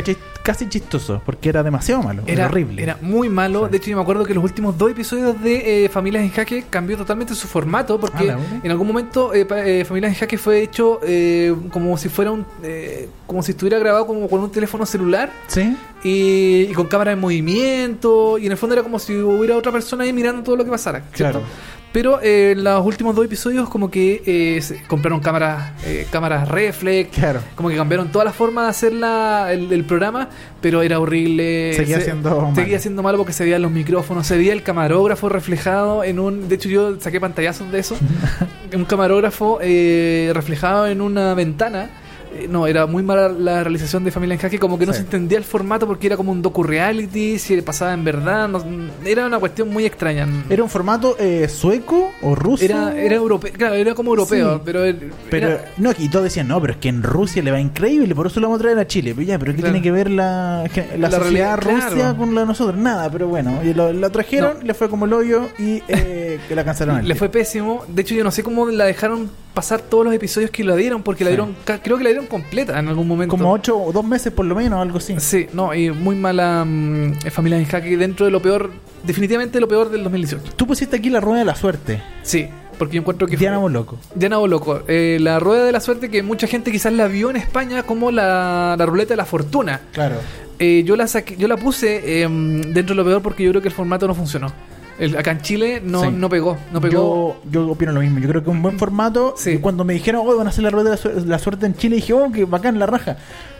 [0.43, 2.21] casi, chistoso, porque era demasiado malo.
[2.25, 2.83] Era, Era horrible.
[2.83, 3.65] Era muy malo.
[3.65, 3.71] Sí.
[3.71, 6.65] De hecho, yo me acuerdo que los últimos dos episodios de eh, Familias en Jaque
[6.69, 7.99] cambió totalmente su formato.
[7.99, 12.09] Porque Ah, en algún momento eh, eh, Familias en Jaque fue hecho eh, como si
[12.09, 12.45] fuera un.
[12.63, 15.31] eh, como si estuviera grabado como con un teléfono celular.
[15.47, 15.75] Sí.
[16.03, 19.71] y, y con cámara en movimiento y en el fondo era como si hubiera otra
[19.71, 21.39] persona ahí mirando todo lo que pasara ¿cierto?
[21.39, 21.45] Claro.
[21.91, 26.47] Pero eh, en los últimos dos episodios como que eh, se compraron cámaras eh, cámaras
[26.47, 27.39] reflex Claro.
[27.55, 30.29] como que cambiaron toda la forma de hacer la, el, el programa
[30.61, 32.55] pero era horrible Seguía Se- siendo malo.
[32.55, 36.47] seguía siendo malo porque se veían los micrófonos se veía el camarógrafo reflejado en un
[36.47, 37.97] de hecho yo saqué pantallazos de eso
[38.75, 41.89] un camarógrafo eh, reflejado en una ventana
[42.33, 44.97] Eh, no, era muy mala la realización de Familia en Jaque, como que no Sí.
[44.99, 48.63] se entendía el formato porque era como un docu-reality, si pasaba en verdad, no-
[49.05, 50.27] era una cuestión muy extraña.
[50.49, 52.63] ¿Era un formato eh, sueco o ruso?
[52.63, 54.61] era, era europeo, claro, era como europeo, Sí.
[54.65, 58.13] pero, er- no, y todos decían, no, pero es que en Rusia le va increíble,
[58.15, 59.13] por eso lo vamos a traer a Chile.
[59.15, 59.73] Pero ya, pero ¿qué Claro.
[59.73, 60.63] tiene que ver la,
[60.97, 62.17] la, La sociedad realidad, Rusia claro.
[62.17, 62.77] con la de nosotros?
[62.79, 64.63] Nada, pero bueno, y lo, la trajeron, No.
[64.65, 67.07] le fue como el hoyo y eh, que la cancelaron.
[67.07, 67.83] le fue pésimo.
[67.87, 71.03] De hecho, yo no sé cómo la dejaron pasar todos los episodios que la dieron,
[71.03, 73.31] porque la dieron, creo que la dieron completa en algún momento.
[73.31, 75.15] como ocho o dos meses por lo menos, algo así.
[75.19, 78.71] Sí, no, y muy mala mm, Familia en Jaque dentro de lo peor,
[79.03, 80.53] definitivamente lo peor del 2018.
[80.55, 82.01] Tú pusiste aquí la rueda de la suerte.
[82.23, 82.47] Sí,
[82.77, 83.97] porque yo encuentro que fue- Diana Boloco.
[84.15, 87.35] Diana Boloco, eh, la rueda de la suerte que mucha gente quizás la vio en
[87.35, 89.81] España como la, la ruleta de la fortuna.
[89.91, 90.15] Claro.
[90.59, 93.61] Eh, yo la saqué, yo la puse em, dentro de lo peor porque yo creo
[93.61, 94.51] que el formato no funcionó.
[94.99, 96.09] El- acá en Chile no, Sí.
[96.13, 97.37] no pegó, no pegó.
[97.45, 98.19] Yo, yo opino lo mismo.
[98.19, 99.33] Yo creo que un buen formato.
[99.37, 99.51] Sí.
[99.51, 101.65] Y cuando me dijeron, oh, van a hacer la rueda de la, su- la suerte
[101.65, 103.17] en Chile, dije, oh, que bacán la raja.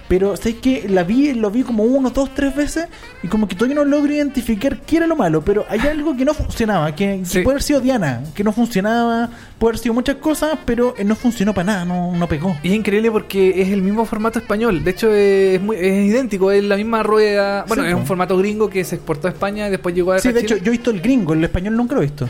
[0.10, 2.88] Pero sé que la vi, lo vi como uno, dos, tres veces
[3.24, 5.42] y como que todavía no logro identificar qué era lo malo.
[5.46, 7.40] Pero hay algo que no funcionaba, que, que Sí.
[7.42, 11.16] puede haber sido Diana, que no funcionaba, puede haber sido muchas cosas, pero eh, no
[11.16, 12.58] funcionó para nada, no, no pegó.
[12.64, 14.84] Y es increíble porque es el mismo formato español.
[14.84, 17.66] De hecho, es, muy, es idéntico, es la misma rueda.
[17.68, 20.20] Bueno, Sí, es un formato gringo que se exportó a España y después llegó a
[20.20, 22.28] Sí, de hecho, yo he visto el gringo, el español nunca lo he visto.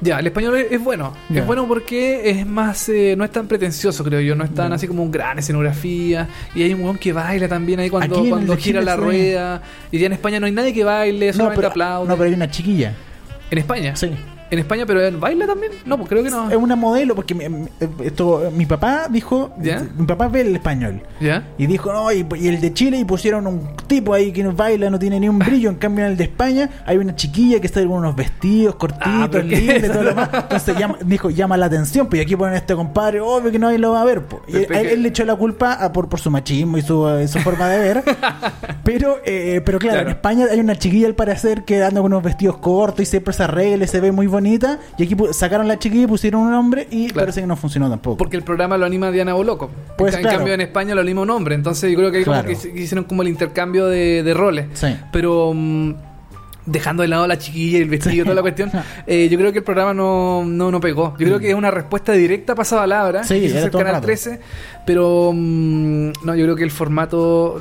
[0.00, 1.12] Ya, el español es, bueno.
[1.32, 4.34] Es bueno porque es más, eh, no es tan pretencioso, creo yo.
[4.34, 6.28] No es tan así como un gran escenografía.
[6.54, 9.62] Y hay un weón que baila también ahí cuando, cuando gira la rueda.
[9.90, 12.08] Y ya en España no hay nadie que baile, solamente pero, aplaude.
[12.08, 12.94] no, pero hay una chiquilla.
[13.50, 13.94] En España.
[13.96, 14.10] Sí.
[14.50, 15.72] En España, pero ¿en baila también?
[15.86, 16.50] No, pues creo que no.
[16.50, 17.44] Es una modelo, porque mi,
[18.04, 19.82] esto, mi papá dijo, ¿Ya?
[19.96, 21.02] mi papá ve el español.
[21.20, 21.44] ¿Ya?
[21.58, 24.52] Y dijo, no, y, y el de Chile y pusieron un tipo ahí que no
[24.52, 25.70] baila, no tiene ni un brillo.
[25.70, 29.00] En cambio, en el de España hay una chiquilla que está con unos vestidos cortitos,
[29.10, 30.28] Ah, lindos todo lo demás.
[30.32, 32.08] Entonces llama- dijo, llama la atención.
[32.08, 34.22] Pues y aquí ponen a este compadre, obvio que nadie lo va a ver.
[34.26, 34.42] po.
[34.48, 37.08] Y él, que- él le echó la culpa a- por, por su machismo y su,
[37.08, 38.02] eh, su forma de ver.
[38.84, 40.08] pero, eh, pero claro, Claro.
[40.10, 43.32] en España hay una chiquilla al parecer que anda con unos vestidos cortos y siempre
[43.34, 44.78] se arregla y se ve muy bonita.
[44.98, 47.20] Y aquí sacaron la chiquilla y pusieron un hombre y Claro.
[47.26, 48.16] parece que no funcionó tampoco.
[48.16, 49.70] Porque el programa lo anima Diana Boloco.
[49.96, 50.38] Pues, en claro.
[50.38, 51.54] cambio, en España lo anima un hombre.
[51.54, 52.58] Entonces, yo creo que ahí como Claro.
[52.60, 54.66] que hicieron como el intercambio de, de roles.
[54.74, 54.88] Sí.
[55.12, 55.52] Pero.
[55.54, 55.94] mm,
[56.66, 58.22] Dejando de lado la chiquilla y el vestido y Sí.
[58.22, 58.70] toda la cuestión,
[59.06, 61.16] eh, yo creo que el programa no, no, no pegó.
[61.18, 63.24] Yo creo que es una respuesta directa pasada palabra.
[63.24, 64.06] Sí, era todo el Canal rato.
[64.06, 64.40] 13,
[64.86, 67.60] pero mm, no, yo creo que el formato,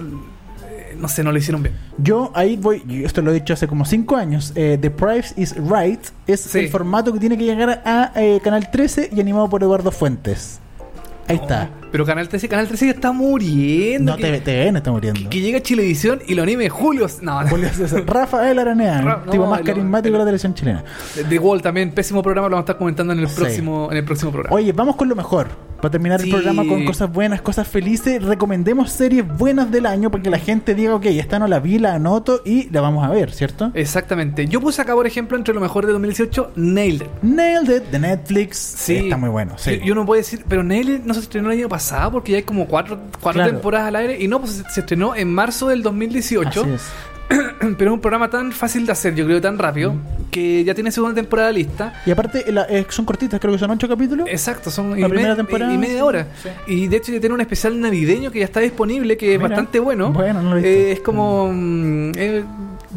[0.98, 1.76] no sé, no lo hicieron bien.
[1.98, 5.56] Yo ahí voy, esto lo he dicho hace como 5 años, eh, The Price is
[5.58, 6.60] Right es Sí.
[6.60, 10.60] el formato que tiene que llegar a eh, Canal 13 y animado por Eduardo Fuentes.
[11.28, 11.70] Ahí está.
[11.92, 14.12] Pero Canal 13, Canal 13 ya está muriendo.
[14.12, 15.30] No, que, TV, TVN está muriendo.
[15.30, 17.08] que llega a Chilevisión y lo anime Julio.
[17.22, 18.04] No, Julio César.
[18.06, 20.84] Rafael Aranea, Ra- el tipo no, más carismático de la televisión chilena.
[21.28, 23.36] The Wall también, pésimo programa, lo vamos a estar comentando en el Sí.
[23.36, 24.56] próximo, en el próximo programa.
[24.56, 25.48] Oye, vamos con lo mejor.
[25.82, 26.28] Para terminar Sí.
[26.28, 30.38] el programa con cosas buenas, cosas felices, recomendemos series buenas del año para que la
[30.38, 33.72] gente diga, ok, esta no la vi, la anoto y la vamos a ver, ¿cierto?
[33.74, 34.46] Exactamente.
[34.48, 37.08] Yo puse acá, por ejemplo, entre lo mejor de 2018, Nailed It.
[37.22, 38.58] Nailed It de Netflix.
[38.58, 38.98] Sí.
[38.98, 39.54] Está muy bueno.
[39.58, 39.80] Sí.
[39.82, 41.79] Y uno puede decir, pero Nailed It no se estrenó el año pasado
[42.12, 43.52] porque ya hay como cuatro, cuatro Claro.
[43.54, 44.18] temporadas al aire.
[44.22, 46.62] Y no, pues se, se estrenó en marzo del 2018.
[46.62, 46.82] Así es.
[47.78, 49.94] Pero es un programa tan fácil de hacer, yo creo, tan rápido,
[50.32, 51.94] que ya tiene segunda temporada lista.
[52.06, 54.28] Y aparte, la- eh, son cortitas, creo que son ocho capítulos.
[54.30, 56.02] Exacto, son La y, primera me- temporada, y media sí.
[56.02, 56.28] hora.
[56.42, 56.50] Sí.
[56.74, 59.80] Y de hecho ya tiene un especial navideño que ya está disponible, que es bastante
[59.80, 60.12] bueno.
[60.12, 60.70] Bueno, no lo he visto.
[60.70, 61.52] Eh, es como...
[61.54, 62.44] mm, eh,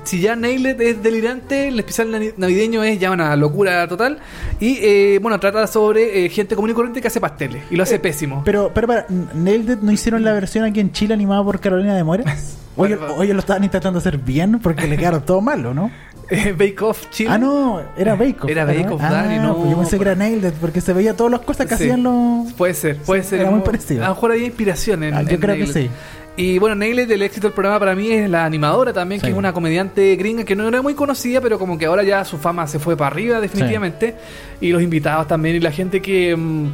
[0.04, 4.18] si ya Nailed es delirante, el especial navideño es ya una locura total.
[4.60, 7.62] Y eh, bueno, trata sobre eh, gente común y corriente que hace pasteles.
[7.70, 8.42] Y lo hace pésimo.
[8.44, 12.04] Pero, pero para, Nailed no hicieron la versión aquí en Chile animada por Carolina de
[12.04, 12.26] Mores.
[12.74, 15.90] Oye, oye, lo estaban intentando hacer bien porque le quedaron todo malo, ¿no?
[16.30, 17.28] Eh, Bake Off Chile.
[17.30, 18.48] Ah, no, era Bake Off.
[18.48, 21.14] Era Bake Off, ah, Dani, no, pues yo pensé que era Nailed porque se veía
[21.14, 21.82] todas las cosas que Sí.
[21.82, 22.50] hacían los.
[22.54, 23.40] Puede ser, puede Sí, ser.
[23.42, 24.02] era muy parecido.
[24.02, 25.12] A lo mejor había inspiración en.
[25.14, 25.90] Ah, yo en creo que sí.
[26.36, 29.34] Y bueno, Nailed, el éxito del programa para mí es la animadora también, que es
[29.36, 32.66] una comediante gringa que no era muy conocida, pero como que ahora ya su fama
[32.66, 34.14] se fue para arriba definitivamente.
[34.60, 36.34] Y los invitados también y la gente que...
[36.36, 36.66] mm,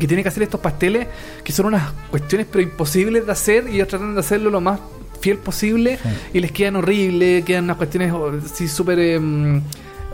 [0.00, 1.06] que tiene que hacer estos pasteles
[1.44, 4.80] que son unas cuestiones pero imposibles de hacer y ellos tratan de hacerlo lo más
[5.20, 6.08] fiel posible Sí.
[6.32, 9.60] y les quedan horribles, quedan unas cuestiones oh, sí súper eh, mm,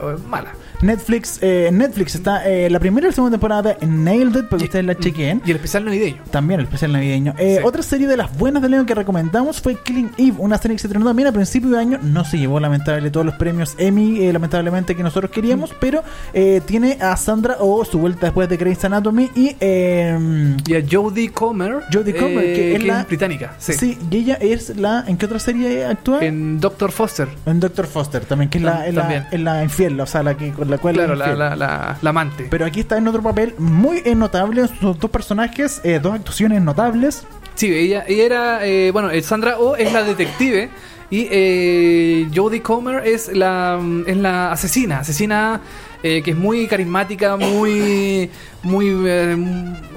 [0.03, 0.53] oh, malas.
[0.83, 4.45] Netflix, eh, en Netflix está eh, la primera y la segunda temporada en Nailed It,
[4.49, 5.43] para que ustedes la chequen.
[5.45, 6.23] Y el especial navideño.
[6.31, 7.35] También el especial navideño.
[7.39, 7.65] Eh, Sí.
[7.65, 10.81] Otra serie de las buenas del año que recomendamos fue Killing Eve, una serie que
[10.81, 11.99] se estrenó también a principio de año.
[12.03, 16.03] No se llevó lamentablemente todos los premios Emmy, eh, lamentablemente que nosotros queríamos, pero
[16.35, 20.83] eh, tiene a Sandra O, su vuelta después de Grey's Anatomy, y eh, Y a
[20.89, 21.81] Jodie Comer.
[21.93, 23.55] Jodie Comer, que es la- británica.
[23.59, 23.73] Sí.
[23.75, 23.99] sí.
[24.11, 25.05] y ella es la.
[25.07, 26.19] ¿En qué otra serie actúa?
[26.21, 27.29] En, En Doctor Foster.
[27.47, 29.25] Doctor Foster también, que es la, es la, también.
[29.31, 32.11] es la infiel, o sea, la que con la cual Claro, la, la, la, la
[32.11, 32.47] amante.
[32.51, 37.25] Pero aquí está en otro papel muy notable, sus dos personajes, eh, dos actuaciones notables.
[37.55, 40.71] Sí, ella, ella era, eh, bueno, eh, Sandra O es la detective
[41.11, 45.61] y eh, Jodie Comer es la, mm, es la asesina, asesina
[46.03, 48.31] eh, que es muy carismática, muy,
[48.63, 49.37] muy, eh,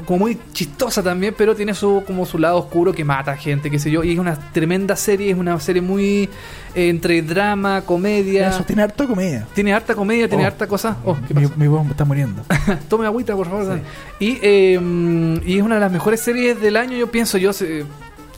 [0.05, 3.77] como muy chistosa también, pero tiene su como su lado oscuro que mata gente, qué
[3.77, 6.27] sé yo, y es una tremenda serie, es una serie muy
[6.73, 9.47] eh, entre drama, comedia, Eso tiene harto comedia.
[9.53, 10.47] tiene harta comedia, tiene Oh.
[10.47, 10.97] harta cosa.
[11.05, 12.43] Oh, ¿qué mi, mi voz está muriendo.
[12.89, 13.67] Tome agüita, por favor.
[13.67, 13.81] Dani.
[14.19, 17.83] Y, eh, y es una de las mejores series del año, yo pienso, yo se-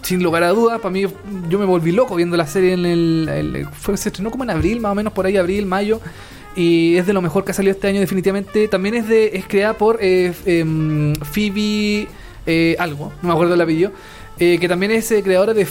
[0.02, 1.06] sin lugar a dudas, para mí
[1.48, 4.50] yo me volví loco viendo la serie en el, el- fue, se estrenó como en
[4.50, 6.02] abril, más o menos por ahí, abril, mayo.
[6.56, 8.68] Y es de lo mejor que ha salido este año definitivamente.
[8.68, 12.08] También es de es creada por eh, em, Phoebe
[12.46, 13.92] eh, algo, no me acuerdo el apellido.
[14.40, 15.68] eh, que también es eh, creadora de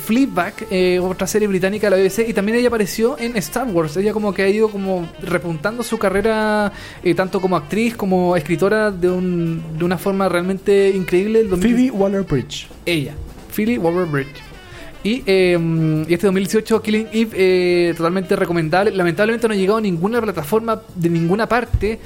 [0.70, 3.97] eh, otra serie británica de la BBC, y también ella apareció en Star Wars.
[3.97, 6.72] Ella como que ha ido como repuntando su carrera
[7.03, 11.41] eh, tanto como actriz como escritora de, un, de una forma realmente increíble.
[11.41, 12.68] El 2000 Phoebe Waller-Bridge.
[12.87, 13.14] ella,
[13.55, 14.52] Philly Waller-Bridge.
[15.05, 15.59] Y, eh,
[16.09, 18.93] y este 2018 Killing Eve eh, totalmente recomendable.
[18.93, 21.99] Lamentablemente no ha llegado a ninguna plataforma de ninguna parte.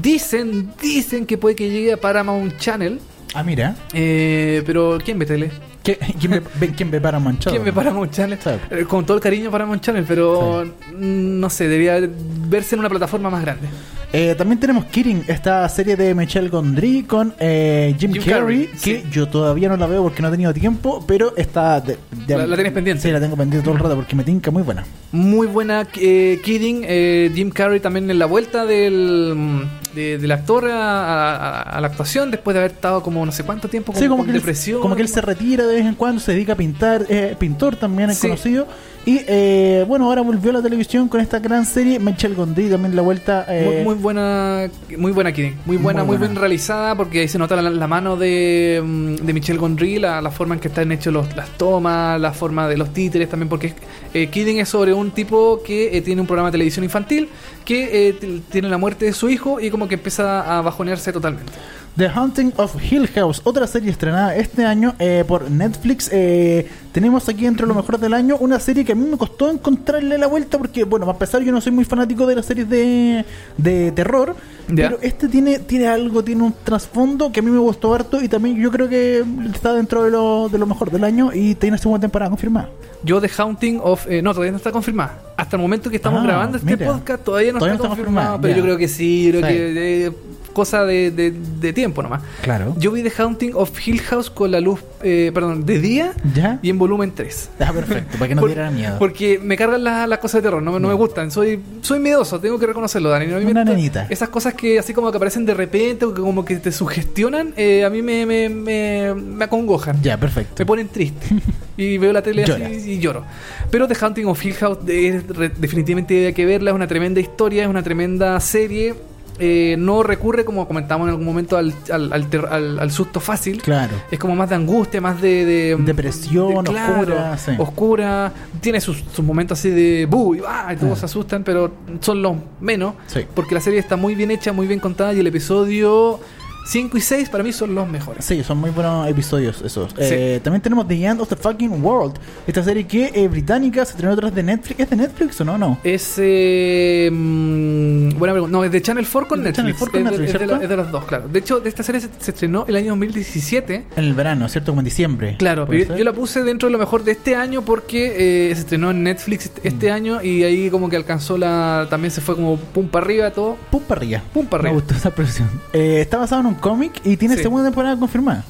[0.00, 3.00] Dicen, dicen que puede que llegue a Paramount Channel.
[3.34, 3.74] Ah, mira.
[3.92, 5.50] Eh, pero ¿quién ve tele?
[5.82, 7.50] ¿Qué- ¿Quién ve, ve- quién ve para manchado?
[7.54, 8.38] ¿Quién ve Paramount Channel?
[8.70, 10.64] Eh, Con todo el cariño Paramount Channel, pero
[10.96, 12.08] no sé, debería
[12.48, 13.68] verse en una plataforma más grande.
[14.16, 18.78] Eh, también tenemos Kidding, esta serie de Michelle Gondry con eh, Jim, Jim Carrey, Carrey,
[18.80, 19.04] que sí.
[19.10, 21.80] yo todavía no la veo porque no he tenido tiempo, pero está...
[21.80, 23.02] de- de- La- la tienes pendiente.
[23.02, 24.84] Sí, la tengo pendiente todo el rato porque me tinca muy buena.
[25.10, 26.82] Muy buena eh, Kidding.
[26.86, 29.62] eh, Jim Carrey también en la vuelta del, mm,
[29.96, 33.42] de- del actor a, a- a la actuación después de haber estado como no sé
[33.42, 34.80] cuánto tiempo con, Sí, como con que, él, depresión.
[34.80, 37.74] como que él se retira de vez en cuando, se dedica a pintar, eh, pintor
[37.74, 38.28] también es Sí.
[38.28, 38.68] conocido.
[39.06, 42.96] Y eh, bueno, ahora volvió a la televisión con esta gran serie, Michelle Gondry también
[42.96, 43.44] la vuelta...
[43.48, 47.38] eh, Muy, muy buena, muy buena Kidding, muy buena, Muy bien realizada porque ahí se
[47.38, 50.90] nota la, la mano de, mm, de Michelle Gondry, la, la forma en que están
[50.90, 53.74] hechos los, las tomas, la forma de los títeres también, porque
[54.14, 57.28] eh, Kidding es sobre un tipo que eh, tiene un programa de televisión infantil
[57.66, 61.52] que eh, tiene la muerte de su hijo y como que empieza a bajonearse totalmente.
[61.96, 66.10] The Haunting of Hill House, otra serie estrenada este año eh, por Netflix.
[66.12, 69.48] Eh, tenemos aquí entre lo mejor del año una serie que a mí me costó
[69.48, 72.68] encontrarle la vuelta porque, bueno, para empezar yo no soy muy fanático de las series
[72.68, 73.24] de,
[73.58, 74.34] de terror,
[74.74, 78.28] pero este tiene, tiene algo, tiene un trasfondo que a mí me gustó harto y
[78.28, 79.24] también yo creo que
[79.54, 82.70] está dentro de lo, de lo mejor del año y tiene segunda temporada confirmada.
[83.04, 84.04] Yo The Haunting of...
[84.10, 85.20] eh, no, todavía no está confirmada.
[85.36, 86.86] Hasta el momento que estamos Ah, grabando este mira.
[86.92, 89.46] podcast todavía no Todavía está confirmado, confirmada, pero yo creo que sí, creo Sí.
[89.46, 90.12] que...
[90.54, 91.30] cosa de, de-
[91.60, 92.22] de tiempo nomás.
[92.40, 92.74] Claro.
[92.78, 96.58] Yo vi The Haunting of Hill House con la luz, eh, perdón, de día ¿Ya?
[96.62, 97.50] y en volumen 3.
[97.60, 98.96] Ah, perfecto, para que no Por- diera miedo.
[98.98, 101.30] Porque me cargan las las cosas de terror, no, me- no me gustan.
[101.30, 103.26] Soy soy miedoso, tengo que reconocerlo, Dani.
[103.26, 104.06] Me Una nenita.
[104.08, 107.52] Esas cosas que así como que aparecen de repente o que como que te sugestionan,
[107.56, 110.00] eh, a mí me, me, me, me acongojan.
[110.02, 110.54] Ya, perfecto.
[110.60, 111.26] Me ponen triste.
[111.76, 113.24] y veo la tele así y lloro.
[113.70, 116.70] Pero The Haunting of Hill House es re- definitivamente hay que verla.
[116.70, 118.94] Es una tremenda historia, es una tremenda serie.
[119.40, 123.60] Eh, no recurre, como comentamos en algún momento, al, al, al al- susto fácil.
[123.62, 123.92] Claro.
[124.10, 125.44] Es como más de angustia, más de...
[125.44, 127.50] de Depresión, claro, oscura, sí.
[127.58, 128.32] oscura.
[128.60, 130.06] Tiene sus, sus momentos así de...
[130.06, 131.00] "Bu", y, "Ah", y todos Ah.
[131.00, 132.94] se asustan, pero son los menos.
[133.08, 133.20] Sí.
[133.34, 136.20] Porque la serie está muy bien hecha, muy bien contada y el episodio
[136.66, 138.24] 5 y 6 para mí son los mejores.
[138.24, 139.94] Sí, son muy buenos episodios esos.
[139.98, 142.14] Eh, también tenemos The End of the Fucking World.
[142.46, 144.80] Esta serie que eh, británica se estrenó atrás de Netflix.
[144.80, 145.58] ¿Es de Netflix o no?
[145.58, 145.78] No.
[145.84, 146.14] Es.
[146.18, 148.52] Eh, mm, buena pregunta.
[148.56, 149.56] No, es de Channel 4 con Es Netflix.
[149.56, 150.62] Channel 4 con es, de, Netflix, es de la- ¿cierto?
[150.64, 151.28] es de las dos, claro.
[151.28, 153.84] De hecho, de esta serie se, se estrenó el año 2017.
[153.96, 154.72] En el verano, ¿cierto?
[154.72, 155.36] Como en diciembre.
[155.38, 158.54] Claro, ¿Puede pero yo, la puse dentro de lo mejor de este año porque eh,
[158.54, 159.94] se estrenó en Netflix este- este Mm.
[159.94, 161.86] año y ahí como que alcanzó la.
[161.90, 163.56] También se fue como pum para arriba todo.
[163.70, 164.22] Pum para arriba.
[164.32, 164.80] Pum para Me arriba.
[164.82, 165.48] gustó esa expresión.
[165.72, 167.42] Está basado en un cómic y tiene Sí.
[167.42, 168.44] segunda temporada confirmada.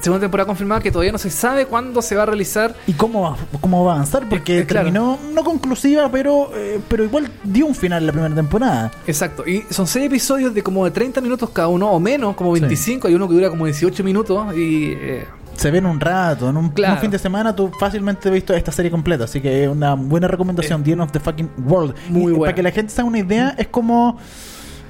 [0.00, 2.74] Segunda temporada confirmada que todavía no se sabe cuándo se va a realizar.
[2.86, 4.26] ¿Y cómo va, cómo va a avanzar?
[4.30, 4.86] Porque Eh, claro.
[4.86, 8.90] terminó no conclusiva, pero, eh, pero igual dio un final la primera temporada.
[9.06, 9.46] Exacto.
[9.46, 12.62] Y son seis episodios de como de 30 minutos cada uno, o menos, como Sí.
[12.62, 13.08] 25.
[13.08, 14.92] Hay uno que dura como 18 minutos y.
[14.96, 15.26] eh,
[15.56, 16.94] Se ve en un rato, en un, Claro.
[16.94, 19.92] un fin de semana tú fácilmente has visto esta serie completa, así que es una
[19.92, 21.94] buena recomendación, The End of the Fucking World.
[22.08, 22.40] Muy Y, buena.
[22.40, 24.16] Para que la gente se haga una idea, es como...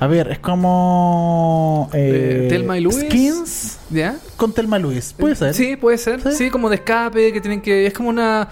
[0.01, 1.91] A ver, es como...
[1.93, 3.07] Eh, Eh, Thelma y Louise.
[3.07, 4.17] Skins ¿Ya?
[4.37, 5.53] con Telma Luis, puede ser.
[5.55, 6.21] Sí, puede ser.
[6.23, 6.33] ¿Sí?
[6.33, 7.87] Sí, como de escape, que tienen que.
[7.87, 8.49] Es como una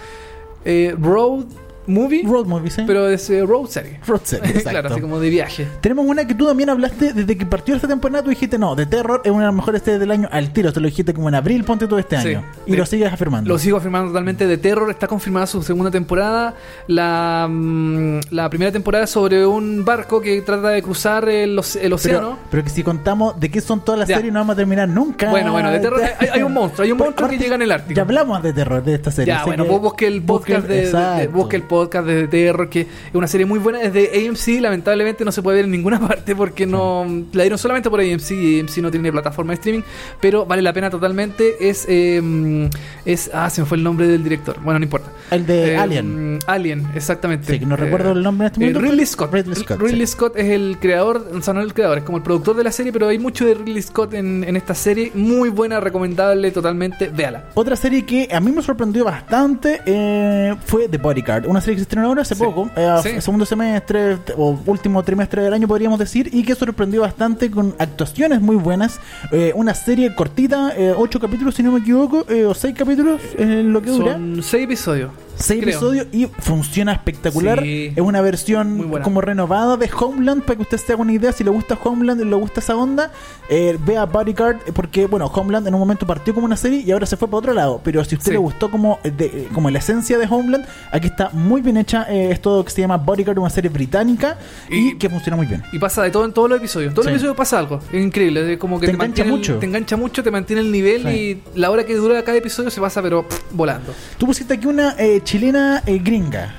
[0.64, 1.46] eh, road
[1.88, 2.82] movie, Road movie, sí.
[2.86, 3.98] pero es eh, road serie.
[4.06, 4.70] Road serie, exacto.
[4.70, 5.66] claro, así como de viaje.
[5.80, 8.22] Tenemos una que tú también hablaste desde que partió esta temporada.
[8.22, 10.72] Tú dijiste, no, de terror es una de las mejores series del año al tiro.
[10.72, 12.28] Te lo dijiste como en abril, ponte todo este Sí.
[12.28, 12.44] año.
[12.66, 13.48] Y De- lo sigues afirmando.
[13.48, 14.46] Lo sigo afirmando totalmente.
[14.46, 16.54] De Terror está confirmada su segunda temporada.
[16.86, 21.92] La, mm, la primera temporada es sobre un barco que trata de cruzar el, el
[21.92, 22.20] océano.
[22.20, 24.16] Pero, pero que si contamos de qué son todas las Ya.
[24.16, 25.30] series, no vamos a terminar nunca.
[25.30, 27.72] Bueno, bueno, de terror hay- hay un monstruo, hay un monstruo que llega en el
[27.72, 27.94] Ártico.
[27.96, 29.32] Ya hablamos de terror de esta serie.
[29.34, 31.30] Ya, bueno, que vos busque el podcast busque- de, de- de- exacto.
[31.32, 33.80] busque el podcast de Terror, que es una serie muy buena.
[33.82, 37.58] Es de AMC, lamentablemente no se puede ver en ninguna parte porque no la dieron
[37.58, 39.82] solamente por AMC y AMC no tiene plataforma de streaming,
[40.20, 41.68] pero vale la pena totalmente.
[41.68, 42.68] Es, eh,
[43.04, 44.56] es ah, se me fue el nombre del director.
[44.62, 45.10] Bueno, no importa.
[45.30, 46.38] El de Eh, Alien.
[46.46, 47.52] Alien, exactamente.
[47.52, 49.32] Sí, que no recuerdo el nombre en este eh, momento, Ridley Scott.
[49.32, 50.12] Ridley Scott, Ridley sí.
[50.12, 52.72] Scott es el creador, o sea, no el creador, es como el productor de la
[52.72, 55.12] serie, pero hay mucho de Ridley Scott en, en esta serie.
[55.14, 57.08] Muy buena, recomendable totalmente.
[57.08, 57.44] Véala.
[57.54, 61.82] Otra serie que a mí me sorprendió bastante eh, fue The Bodyguard, una serie se
[61.82, 62.42] estrenó ahora hace Sí.
[62.44, 63.20] poco, eh, Sí.
[63.20, 68.40] segundo semestre o último trimestre del año podríamos decir, y que sorprendió bastante con actuaciones
[68.40, 69.00] muy buenas.
[69.32, 73.20] Eh, una serie cortita, eh, ocho capítulos si no me equivoco, eh, o seis capítulos
[73.36, 74.12] en lo que dura.
[74.14, 75.10] Son seis episodios.
[75.38, 75.74] Seis creo.
[75.76, 77.62] episodios y funciona espectacular.
[77.62, 77.92] Sí.
[77.94, 81.32] Es una versión como renovada de Homeland para que usted se haga una idea.
[81.32, 83.10] Si le gusta Homeland y le gusta esa onda,
[83.48, 86.90] eh, vea Bodyguard eh, porque, bueno, Homeland en un momento partió como una serie y
[86.90, 87.80] ahora se fue para otro lado.
[87.84, 88.32] Pero si a usted Sí.
[88.32, 92.06] le gustó como, de- como la esencia de Homeland, aquí está muy bien hecha.
[92.08, 94.38] eh, es todo que se llama Bodyguard, una serie británica
[94.70, 95.62] y, Y- que funciona muy bien.
[95.72, 96.88] Y pasa de todo en todos los episodios.
[96.90, 97.10] En todos Sí.
[97.10, 97.80] los episodios pasa algo.
[97.92, 98.52] Es increíble.
[98.52, 99.58] Es como que Te te, engancha mantiene mucho.
[99.58, 102.80] te engancha mucho, te mantiene el nivel y la hora que dura cada episodio se
[102.80, 103.92] pasa, pero pff, volando.
[104.18, 106.54] Tú pusiste aquí una eh, chilena eh, gringa,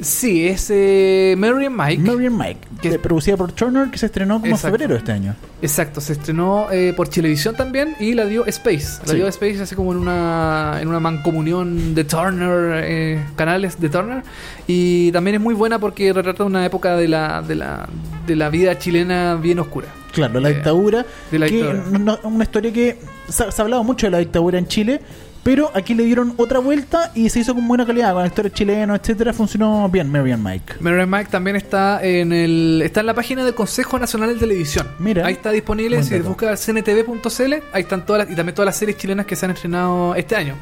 [0.00, 2.02] Sí, es eh, Mary and Mike.
[2.02, 4.98] Mary and Mike, Que- que, producida por Turner, que se estrenó como en febrero de
[4.98, 5.36] este año.
[5.62, 8.98] Exacto, se estrenó eh, por Chilevisión también y la dio Space.
[9.06, 9.16] La Sí.
[9.16, 14.22] dio Space así como en una, en una mancomunión de Turner, eh, canales de Turner.
[14.66, 17.88] Y también es muy buena porque retrata una época de la, de la,
[18.26, 19.86] de la vida chilena bien oscura.
[20.12, 21.06] Claro, la Eh, dictadura.
[21.30, 21.98] de la que dictadura.
[22.00, 22.98] no- una historia que
[23.28, 25.00] se, se ha hablado mucho de la dictadura en Chile,
[25.44, 28.98] pero aquí le dieron otra vuelta y se hizo con buena calidad, con actores chilenos,
[28.98, 29.32] etcétera.
[29.32, 30.74] Funcionó bien, Mary and Mike.
[30.80, 34.40] Mary and Mike también está en el está en la página del Consejo Nacional de
[34.40, 34.88] Televisión.
[34.98, 35.24] Mira.
[35.26, 38.96] Ahí está disponible, si buscas cntv.cl, ahí están todas las, y también todas las series
[38.96, 40.54] chilenas que se han estrenado este año.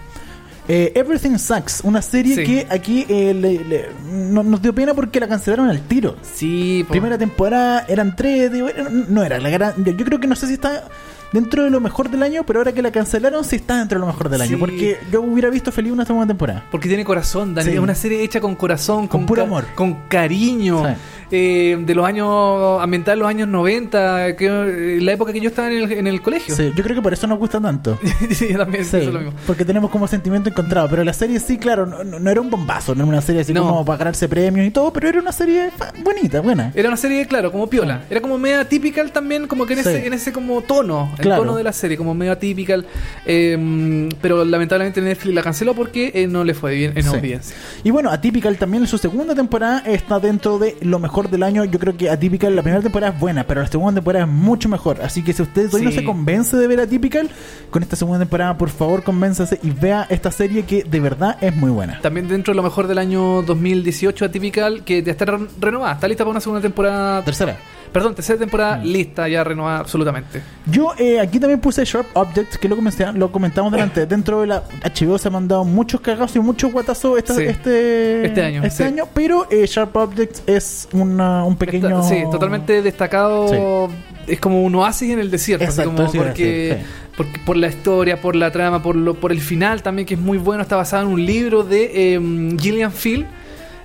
[0.69, 2.45] Eh, Everything Sucks, una serie Sí.
[2.45, 6.15] que aquí eh, le- le- no- nos dio pena porque la cancelaron al tiro.
[6.23, 6.93] Sí, po.
[6.93, 9.85] Primera temporada eran tres, digo, era- no era la gran.
[9.85, 10.85] Yo, yo creo que no sé si está
[11.33, 14.01] dentro de lo mejor del año, pero ahora que la cancelaron, sí está dentro de
[14.01, 14.49] lo mejor del Sí.
[14.49, 14.59] año.
[14.59, 16.65] Porque yo hubiera visto feliz una segunda temporada.
[16.71, 17.69] Porque tiene corazón, Dani.
[17.71, 17.75] Sí.
[17.75, 19.65] Es una serie hecha con corazón, Con con, puro amor.
[19.75, 20.85] con cariño.
[20.87, 20.95] Sí.
[21.35, 25.71] eh, de los años, ambiental los años 90, que, eh, la época que yo estaba
[25.73, 26.55] en el, en el colegio.
[26.55, 27.99] Sí, yo creo que por eso nos gusta tanto.
[28.33, 29.35] Sí, yo también Sí, pienso lo mismo.
[29.47, 30.89] porque tenemos como sentimiento encontrado.
[30.91, 33.53] Pero la serie sí, claro, no, no- era un bombazo, no era una serie así
[33.55, 33.63] No.
[33.67, 35.71] como para ganarse premios y todo, pero era una serie
[36.05, 36.71] bonita, buena.
[36.75, 38.03] Era una serie, claro, como piola.
[38.11, 41.43] Era como media typical también, como que en, ese, en ese como tono, Claro.
[41.43, 42.85] tono de la serie, como medio typical.
[43.27, 47.09] eh, pero lamentablemente Netflix la canceló porque eh, no le fue bien en Sí.
[47.17, 47.57] audiencia.
[47.85, 51.65] Y bueno, Atypical también en su segunda temporada está dentro de lo mejor del año.
[51.65, 54.69] Yo creo que Atypical, la primera temporada es buena, pero la segunda temporada es mucho
[54.69, 55.01] mejor.
[55.03, 55.99] Así que si usted todavía no Sí.
[55.99, 57.31] se convence de ver Atypical,
[57.71, 61.55] con esta segunda temporada, por favor, convénzase y vea esta serie que de verdad es
[61.55, 62.01] muy buena.
[62.01, 66.09] También dentro de lo mejor del año 2018, Atypical, que ya está re- renovada, está
[66.09, 67.23] lista para una segunda temporada.
[67.25, 67.57] Tercera.
[67.93, 68.85] Perdón, tercera temporada Mm.
[68.85, 70.41] lista, ya renovada absolutamente.
[70.67, 74.07] Yo eh, aquí también puse Sharp Objects, que lo, comenté- lo comentamos delante.
[74.07, 77.43] Dentro de la HBO se han mandado muchos cagazos y muchos guatazos esta- Sí.
[77.43, 78.83] este, Este año, sí.
[78.83, 82.01] año, pero eh, Sharp Objects es una- un pequeño.
[82.01, 83.91] Está- sí, totalmente destacado.
[84.27, 85.65] Es como un oasis en el desierto.
[85.65, 86.79] Exacto, como porque,
[87.17, 87.25] sí.
[87.45, 90.39] por la historia, por la trama, por lo, por el final también, que es muy
[90.39, 90.63] bueno.
[90.63, 93.27] Está basado en un libro de em, Gillian Field.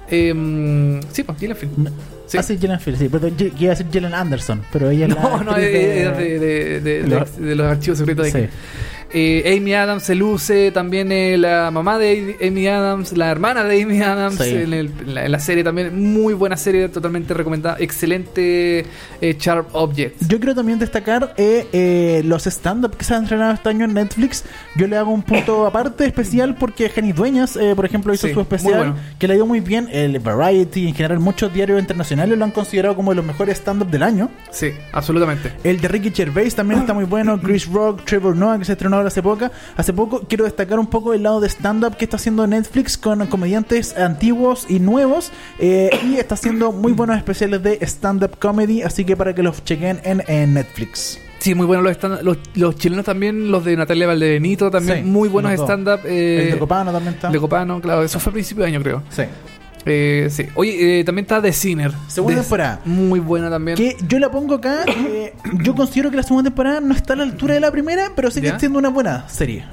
[0.10, 1.78] Em, sí, pues Gillian Field.
[1.78, 2.17] No.
[2.28, 2.38] Sí.
[2.38, 3.10] Ah, sí, Gillian Field, sí.
[3.10, 6.80] Perdón, yo- iba a decir Gillian Anderson, pero ella es la No, no, de- de,
[6.82, 7.02] de-
[7.40, 8.50] de los archivos secretos de Sí.
[9.14, 13.82] Eh, Amy Adams se luce, también eh, la mamá de Amy Adams, la hermana de
[13.82, 14.50] Amy Adams Sí.
[14.56, 15.98] en, el- en la, en la serie también.
[16.14, 17.78] Muy buena serie, totalmente recomendada.
[17.80, 18.86] Excelente
[19.22, 20.28] eh, Sharp Objects.
[20.28, 23.94] Yo quiero también destacar eh, eh, los stand-up que se han estrenado este año en
[23.94, 24.44] Netflix.
[24.76, 28.34] Yo le hago un punto aparte especial porque Jenny Dueñas, eh, por ejemplo, hizo Sí,
[28.34, 28.96] su especial bueno.
[29.20, 29.88] que le dio muy bien.
[29.92, 33.90] El Variety, en general, muchos diarios internacionales lo han considerado como de los mejores stand-up
[33.90, 34.30] del año.
[34.52, 35.54] Sí, absolutamente.
[35.64, 37.40] El de Ricky Gervais también está muy bueno.
[37.44, 39.50] Chris Rock, Trevor Noah, que se estrenó ahora hace poco.
[39.76, 43.26] Hace poco quiero destacar un poco el lado de stand-up que está haciendo Netflix con
[43.28, 45.32] comediantes antiguos y nuevos.
[45.60, 48.82] eh, y está haciendo muy buenos especiales de stand-up comedy.
[48.82, 51.20] Así que para que los chequen en, en Netflix.
[51.40, 55.04] Sí, muy buenos los, stand- los, los chilenos también, los de Natalia Valdebenito también, Sí,
[55.04, 56.00] muy buenos stand-up.
[56.06, 57.30] eh, el de Copano también está.
[57.30, 59.04] de Copano, claro, eso fue a principio de año creo.
[59.10, 59.22] Sí.
[59.86, 60.46] Eh, sí.
[60.56, 61.92] Oye, eh, también está The Sinner.
[62.08, 62.82] Segunda The- temporada.
[62.86, 63.78] Muy buena también.
[63.78, 64.80] Que yo la pongo acá.
[64.88, 68.12] eh, yo considero que la segunda temporada no está a la altura de la primera,
[68.16, 68.60] pero sigue ¿Ya?
[68.60, 69.66] siendo una buena serie.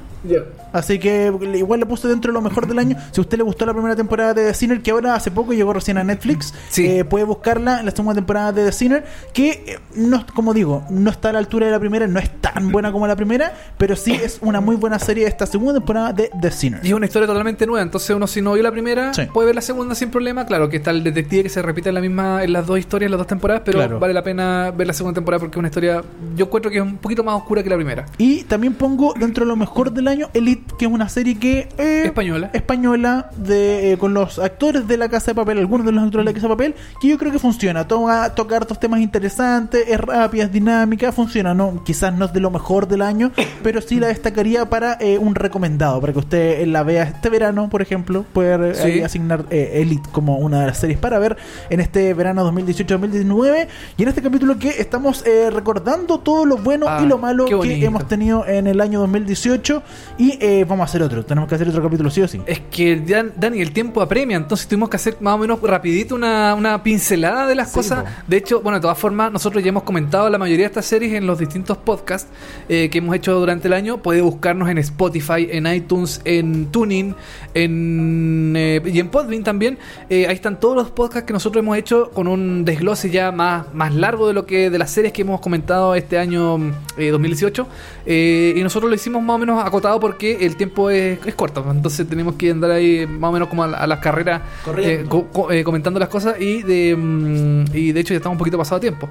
[0.74, 2.96] Así que igual le puse dentro de lo mejor del año.
[3.12, 5.52] Si a usted le gustó la primera temporada de The Sinner, que ahora hace poco
[5.52, 6.84] llegó recién a Netflix, Sí.
[6.86, 10.84] eh, puede buscarla en la segunda temporada de The Sinner, que eh, no, como digo,
[10.90, 13.52] no está a la altura de la primera, no es tan buena como la primera,
[13.78, 16.80] pero sí es una muy buena serie esta segunda temporada de The Sinner.
[16.84, 19.22] Y es una historia totalmente nueva, entonces uno si no vio la primera Sí.
[19.32, 20.44] puede ver la segunda sin problema.
[20.44, 23.06] Claro que está el detective que se repite en la misma en las dos historias,
[23.06, 24.00] en las dos temporadas, pero Claro.
[24.00, 26.02] vale la pena ver la segunda temporada porque es una historia,
[26.36, 28.06] yo encuentro que es un poquito más oscura que la primera.
[28.18, 31.68] Y también pongo dentro de lo mejor del año, Elite, que es una serie que
[31.78, 32.50] eh, Española.
[32.52, 36.24] española de eh, con los actores de la Casa de Papel, algunos de los actores
[36.26, 37.86] de la Casa de Papel, que yo creo que funciona.
[37.86, 41.54] Toca tocar estos temas interesantes, es rápida, es dinámica, funciona.
[41.54, 43.30] No, quizás no es de lo mejor del año,
[43.62, 47.30] pero sí la destacaría para eh, un recomendado, para que usted eh, la vea este
[47.30, 49.00] verano, por ejemplo, poder eh, Sí.
[49.02, 51.36] asignar eh, Elite como una de las series para ver
[51.70, 57.00] en este verano 2018-2019 y en este capítulo que estamos recordando todo lo bueno Ah,
[57.02, 59.82] y lo malo que hemos tenido en el año 2018
[60.18, 62.40] y vamos a hacer otro, tenemos que hacer otro capítulo sí o sí.
[62.46, 66.14] Es que Dan- Dani, el tiempo apremia, entonces tuvimos que hacer más o menos rapidito
[66.14, 68.04] una, una pincelada de las Sí, cosas.
[68.04, 68.08] po.
[68.28, 71.12] De hecho, bueno, de todas formas, nosotros ya hemos comentado la mayoría de estas series
[71.14, 72.28] en los distintos podcasts
[72.68, 73.98] eh, que hemos hecho durante el año.
[73.98, 77.14] Puede buscarnos en Spotify, en iTunes, en Tuning,
[77.54, 79.78] en, eh, y en Podbean también.
[80.10, 83.72] Eh, ahí están todos los podcasts que nosotros hemos hecho con un desglose ya más,
[83.74, 86.58] más largo de lo que de las series que hemos comentado este año
[86.96, 87.66] eh, 2018.
[88.06, 91.64] Eh, y nosotros lo hicimos más o menos acotado porque el tiempo es, es corto.
[91.70, 94.42] Entonces tenemos que andar ahí más o menos como a, la- a las carreras
[94.84, 98.34] eh, co- co- eh, comentando las cosas y de, mm, y de hecho ya estamos
[98.34, 99.08] un poquito pasado de tiempo.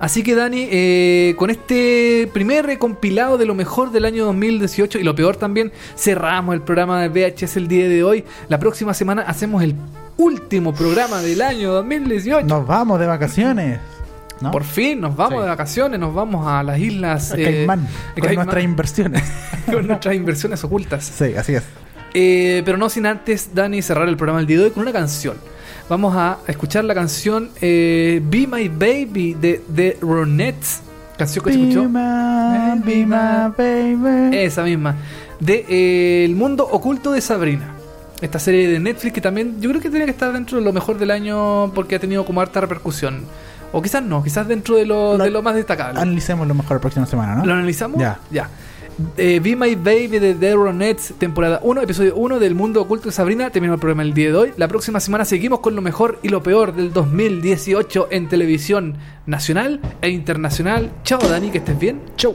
[0.00, 5.02] Así que Dani, eh, con este primer recompilado de lo mejor del año 2018 y
[5.02, 8.24] lo peor también, cerramos el programa de VHS el día de hoy.
[8.48, 9.74] La próxima semana hacemos el
[10.16, 12.46] último programa del año 2018.
[12.46, 13.80] Nos vamos de vacaciones.
[14.40, 14.50] ¿No?
[14.50, 15.42] Por fin nos vamos Sí.
[15.42, 17.80] de vacaciones, nos vamos a las islas A eh, Caimán,
[18.14, 19.22] con Caimán, nuestras inversiones.
[19.66, 21.04] con nuestras inversiones ocultas.
[21.04, 21.62] sí, así es.
[22.14, 24.92] Eh, pero no sin antes, Dani, cerrar el programa del día de hoy con una
[24.92, 25.36] canción.
[25.88, 30.82] Vamos a escuchar la canción eh, Be My Baby de The Ronettes.
[31.16, 31.84] Canción que se escuchó.
[31.88, 34.36] my, be my baby.
[34.36, 34.96] Esa misma.
[35.40, 37.74] De eh, El Mundo Oculto de Sabrina.
[38.20, 40.72] Esta serie de Netflix que también yo creo que tiene que estar dentro de lo
[40.72, 43.22] mejor del año porque ha tenido como harta repercusión.
[43.72, 46.00] O quizás no, quizás dentro de lo, Lo- de lo más destacable.
[46.00, 47.46] Analicemos lo mejor la próxima semana, ¿no?
[47.46, 48.00] ¿Lo analizamos?
[48.00, 48.18] Ya.
[48.30, 48.48] Ya.
[49.16, 53.12] Eh, Be My Baby de The Ronettes, temporada 1, episodio 1 del Mundo Oculto de
[53.12, 53.50] Sabrina.
[53.50, 54.52] Terminó el programa el día de hoy.
[54.56, 58.96] La próxima semana seguimos con lo mejor y lo peor del 2018 en televisión
[59.26, 60.90] nacional e internacional.
[61.04, 62.00] Chao, Dani, que estés bien.
[62.16, 62.34] Chau.